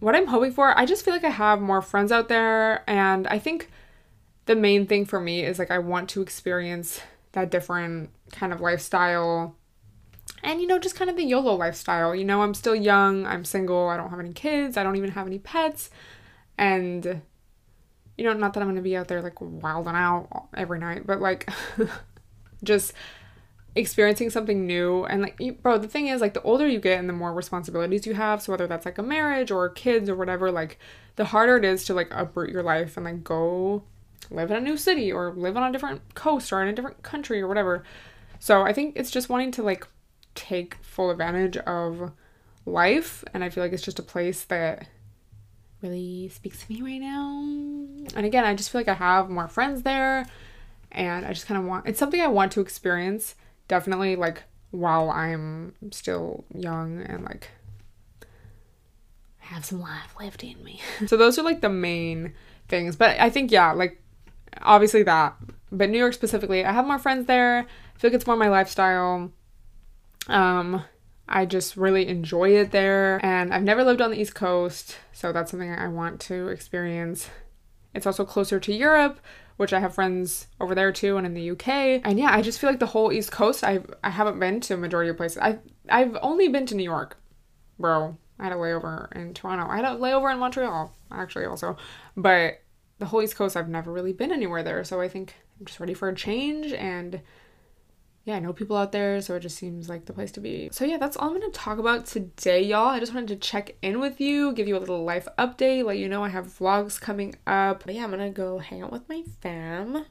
what 0.00 0.16
I'm 0.16 0.26
hoping 0.26 0.52
for, 0.52 0.76
I 0.76 0.86
just 0.86 1.04
feel 1.04 1.14
like 1.14 1.24
I 1.24 1.30
have 1.30 1.60
more 1.60 1.80
friends 1.80 2.12
out 2.12 2.28
there, 2.28 2.88
and 2.88 3.26
I 3.28 3.38
think 3.38 3.70
the 4.46 4.56
main 4.56 4.86
thing 4.86 5.04
for 5.04 5.20
me 5.20 5.44
is 5.44 5.58
like 5.58 5.70
I 5.70 5.78
want 5.78 6.08
to 6.10 6.22
experience 6.22 7.00
that 7.32 7.50
different 7.50 8.10
kind 8.32 8.52
of 8.52 8.60
lifestyle 8.60 9.54
and 10.42 10.60
you 10.60 10.66
know 10.66 10.78
just 10.78 10.96
kind 10.96 11.10
of 11.10 11.16
the 11.16 11.24
YOLO 11.24 11.54
lifestyle. 11.54 12.14
You 12.14 12.24
know, 12.24 12.42
I'm 12.42 12.54
still 12.54 12.74
young, 12.74 13.26
I'm 13.26 13.44
single, 13.44 13.88
I 13.88 13.96
don't 13.96 14.10
have 14.10 14.20
any 14.20 14.32
kids, 14.32 14.76
I 14.76 14.82
don't 14.82 14.96
even 14.96 15.10
have 15.10 15.26
any 15.26 15.38
pets 15.38 15.90
and 16.56 17.22
you 18.16 18.24
know, 18.24 18.32
not 18.32 18.54
that 18.54 18.60
I'm 18.60 18.66
going 18.66 18.76
to 18.76 18.82
be 18.82 18.96
out 18.96 19.08
there 19.08 19.20
like 19.20 19.40
wilding 19.40 19.94
out 19.94 20.48
every 20.54 20.78
night, 20.78 21.06
but 21.06 21.20
like 21.20 21.50
just 22.64 22.94
experiencing 23.74 24.30
something 24.30 24.66
new 24.66 25.04
and 25.04 25.20
like 25.20 25.36
you, 25.38 25.52
bro 25.52 25.76
the 25.76 25.86
thing 25.86 26.06
is 26.06 26.22
like 26.22 26.32
the 26.32 26.40
older 26.40 26.66
you 26.66 26.80
get 26.80 26.98
and 26.98 27.10
the 27.10 27.12
more 27.12 27.34
responsibilities 27.34 28.06
you 28.06 28.14
have 28.14 28.40
so 28.40 28.50
whether 28.50 28.66
that's 28.66 28.86
like 28.86 28.96
a 28.96 29.02
marriage 29.02 29.50
or 29.50 29.68
kids 29.68 30.08
or 30.08 30.16
whatever 30.16 30.50
like 30.50 30.78
the 31.16 31.26
harder 31.26 31.58
it 31.58 31.64
is 31.64 31.84
to 31.84 31.92
like 31.92 32.08
uproot 32.10 32.48
your 32.48 32.62
life 32.62 32.96
and 32.96 33.04
like 33.04 33.22
go 33.22 33.82
live 34.30 34.50
in 34.50 34.56
a 34.56 34.60
new 34.60 34.76
city 34.76 35.12
or 35.12 35.32
live 35.32 35.56
on 35.56 35.68
a 35.68 35.72
different 35.72 36.14
coast 36.14 36.52
or 36.52 36.62
in 36.62 36.68
a 36.68 36.72
different 36.72 37.02
country 37.02 37.40
or 37.40 37.48
whatever. 37.48 37.84
So 38.38 38.62
I 38.62 38.72
think 38.72 38.94
it's 38.96 39.10
just 39.10 39.28
wanting 39.28 39.52
to 39.52 39.62
like 39.62 39.86
take 40.34 40.76
full 40.82 41.10
advantage 41.10 41.56
of 41.58 42.12
life 42.64 43.24
and 43.32 43.42
I 43.42 43.48
feel 43.48 43.64
like 43.64 43.72
it's 43.72 43.82
just 43.82 43.98
a 43.98 44.02
place 44.02 44.44
that 44.44 44.88
really 45.82 46.28
speaks 46.28 46.64
to 46.64 46.72
me 46.72 46.82
right 46.82 47.00
now. 47.00 47.40
And 48.14 48.26
again, 48.26 48.44
I 48.44 48.54
just 48.54 48.70
feel 48.70 48.80
like 48.80 48.88
I 48.88 48.94
have 48.94 49.30
more 49.30 49.48
friends 49.48 49.82
there 49.82 50.26
and 50.92 51.26
I 51.26 51.32
just 51.32 51.46
kind 51.46 51.60
of 51.60 51.66
want 51.66 51.86
it's 51.86 51.98
something 51.98 52.20
I 52.20 52.28
want 52.28 52.52
to 52.52 52.60
experience 52.60 53.34
definitely 53.68 54.16
like 54.16 54.44
while 54.70 55.10
I'm 55.10 55.74
still 55.90 56.44
young 56.54 57.02
and 57.02 57.24
like 57.24 57.50
have 59.38 59.64
some 59.64 59.80
life 59.80 60.14
left 60.18 60.42
in 60.42 60.62
me. 60.62 60.80
so 61.06 61.16
those 61.16 61.38
are 61.38 61.42
like 61.42 61.60
the 61.60 61.68
main 61.68 62.34
things. 62.68 62.96
But 62.96 63.18
I 63.20 63.30
think 63.30 63.50
yeah, 63.50 63.72
like 63.72 64.02
obviously 64.62 65.02
that. 65.04 65.36
But 65.72 65.90
New 65.90 65.98
York 65.98 66.14
specifically, 66.14 66.64
I 66.64 66.72
have 66.72 66.86
more 66.86 66.98
friends 66.98 67.26
there. 67.26 67.60
I 67.60 67.98
feel 67.98 68.10
like 68.10 68.14
it's 68.14 68.26
more 68.26 68.36
my 68.36 68.48
lifestyle. 68.48 69.32
Um, 70.28 70.84
I 71.28 71.44
just 71.44 71.76
really 71.76 72.06
enjoy 72.06 72.50
it 72.50 72.70
there. 72.70 73.24
And 73.24 73.52
I've 73.52 73.62
never 73.62 73.84
lived 73.84 74.00
on 74.00 74.10
the 74.10 74.20
East 74.20 74.34
Coast, 74.34 74.96
so 75.12 75.32
that's 75.32 75.50
something 75.50 75.72
I 75.72 75.88
want 75.88 76.20
to 76.22 76.48
experience. 76.48 77.28
It's 77.94 78.06
also 78.06 78.24
closer 78.24 78.60
to 78.60 78.72
Europe, 78.72 79.20
which 79.56 79.72
I 79.72 79.80
have 79.80 79.94
friends 79.94 80.46
over 80.60 80.74
there 80.74 80.92
too 80.92 81.16
and 81.16 81.26
in 81.26 81.34
the 81.34 81.50
UK. 81.50 81.68
And 82.04 82.18
yeah, 82.18 82.30
I 82.30 82.42
just 82.42 82.58
feel 82.58 82.70
like 82.70 82.78
the 82.78 82.86
whole 82.86 83.12
East 83.12 83.32
Coast, 83.32 83.64
I 83.64 83.80
I 84.04 84.10
haven't 84.10 84.38
been 84.38 84.60
to 84.60 84.74
a 84.74 84.76
majority 84.76 85.10
of 85.10 85.16
places. 85.16 85.38
I 85.38 85.58
I've 85.88 86.16
only 86.20 86.48
been 86.48 86.66
to 86.66 86.74
New 86.74 86.84
York. 86.84 87.16
Bro, 87.78 88.18
I 88.38 88.44
had 88.44 88.52
a 88.52 88.56
layover 88.56 89.14
in 89.16 89.34
Toronto. 89.34 89.66
I 89.68 89.76
had 89.76 89.84
a 89.84 89.98
layover 89.98 90.32
in 90.32 90.38
Montreal 90.38 90.92
actually 91.10 91.46
also. 91.46 91.76
But 92.16 92.60
the 92.98 93.06
whole 93.06 93.22
East 93.22 93.36
Coast, 93.36 93.56
I've 93.56 93.68
never 93.68 93.92
really 93.92 94.12
been 94.12 94.32
anywhere 94.32 94.62
there. 94.62 94.82
So 94.84 95.00
I 95.00 95.08
think 95.08 95.34
I'm 95.58 95.66
just 95.66 95.80
ready 95.80 95.94
for 95.94 96.08
a 96.08 96.14
change. 96.14 96.72
And 96.72 97.20
yeah, 98.24 98.36
I 98.36 98.40
know 98.40 98.52
people 98.52 98.76
out 98.76 98.92
there. 98.92 99.20
So 99.20 99.36
it 99.36 99.40
just 99.40 99.56
seems 99.56 99.88
like 99.88 100.06
the 100.06 100.12
place 100.12 100.32
to 100.32 100.40
be. 100.40 100.68
So 100.72 100.84
yeah, 100.84 100.98
that's 100.98 101.16
all 101.16 101.34
I'm 101.34 101.40
to 101.40 101.50
talk 101.50 101.78
about 101.78 102.06
today, 102.06 102.62
y'all. 102.62 102.88
I 102.88 102.98
just 102.98 103.14
wanted 103.14 103.28
to 103.28 103.36
check 103.36 103.76
in 103.82 104.00
with 104.00 104.20
you, 104.20 104.52
give 104.52 104.66
you 104.66 104.76
a 104.76 104.80
little 104.80 105.04
life 105.04 105.28
update, 105.38 105.84
let 105.84 105.98
you 105.98 106.08
know 106.08 106.24
I 106.24 106.28
have 106.30 106.46
vlogs 106.46 107.00
coming 107.00 107.36
up. 107.46 107.84
But 107.84 107.94
yeah, 107.94 108.04
I'm 108.04 108.10
to 108.12 108.30
go 108.30 108.58
hang 108.58 108.82
out 108.82 108.92
with 108.92 109.08
my 109.08 109.22
fam. 109.40 110.06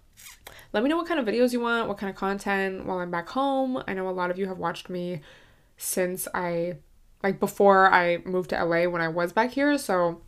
Let 0.72 0.84
me 0.84 0.90
know 0.90 0.98
what 0.98 1.08
kind 1.08 1.20
of 1.20 1.26
videos 1.26 1.54
you 1.54 1.60
want, 1.60 1.88
what 1.88 1.98
kind 1.98 2.10
of 2.10 2.16
content 2.16 2.86
while 2.86 3.00
I'm 3.00 3.12
back 3.12 3.30
home. 3.30 3.82
I 3.88 3.94
know 3.94 4.08
a 4.08 4.12
lot 4.12 4.30
of 4.30 4.38
you 4.38 4.48
have 4.48 4.60
watched 4.60 4.90
me 4.90 5.22
since 5.78 6.28
I, 6.34 6.76
like 7.24 7.40
before 7.40 7.92
I 7.92 8.20
moved 8.26 8.52
to 8.52 8.64
LA 8.64 8.84
when 8.86 9.02
I 9.02 9.08
was 9.08 9.34
back 9.34 9.52
here. 9.52 9.78
So 9.78 10.22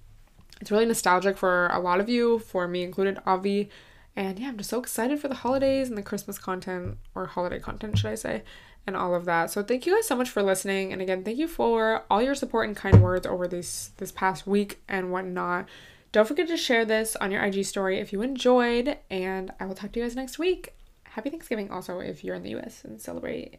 it's 0.60 0.72
really 0.72 0.86
nostalgic 0.86 1.38
for 1.38 1.68
a 1.68 1.80
lot 1.80 2.00
of 2.00 2.10
you, 2.10 2.40
for 2.40 2.68
me 2.68 2.84
included, 2.84 3.20
Avi. 3.26 3.70
And 4.16 4.40
yeah, 4.40 4.48
I'm 4.48 4.58
just 4.58 4.70
so 4.70 4.80
excited 4.80 5.20
for 5.20 5.28
the 5.28 5.36
holidays 5.36 5.90
and 5.90 5.98
the 5.98 6.02
Christmas 6.02 6.40
content, 6.40 6.98
or 7.14 7.28
holiday 7.28 7.60
content, 7.60 7.98
should 7.98 8.12
I 8.12 8.16
say, 8.16 8.44
and 8.88 8.96
all 8.96 9.14
of 9.14 9.26
that. 9.26 9.52
So 9.52 9.62
thank 9.62 9.86
you 9.86 9.94
guys 9.96 10.08
so 10.08 10.16
much 10.16 10.30
for 10.30 10.42
listening. 10.42 10.92
And 10.92 11.02
again, 11.02 11.24
thank 11.24 11.38
you 11.38 11.48
for 11.48 12.04
all 12.10 12.22
your 12.22 12.34
support 12.34 12.68
and 12.68 12.76
kind 12.76 13.02
words 13.02 13.28
over 13.28 13.48
this 13.48 13.92
this 13.98 14.12
past 14.12 14.48
week 14.48 14.82
and 14.88 15.12
whatnot. 15.12 15.68
Don't 16.12 16.28
forget 16.28 16.48
to 16.48 16.58
share 16.58 16.86
this 16.86 17.16
on 17.18 17.32
your 17.32 17.44
IG 17.44 17.66
story 17.66 18.00
if 18.00 18.12
you 18.12 18.22
enjoyed, 18.22 18.98
and 19.12 19.52
I 19.60 19.66
will 19.66 19.76
talk 19.76 19.92
to 19.92 20.00
you 20.00 20.06
guys 20.06 20.16
next 20.16 20.40
week. 20.40 20.74
Happy 21.04 21.30
Thanksgiving 21.30 21.70
also 21.70 22.00
if 22.00 22.24
you're 22.24 22.36
in 22.36 22.44
the 22.44 22.56
US 22.58 22.84
and 22.84 23.00
celebrate. 23.00 23.58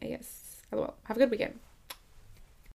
LOL. 0.73 0.95
Have 1.05 1.17
a 1.17 1.21
good 1.21 1.31
weekend. 1.31 1.68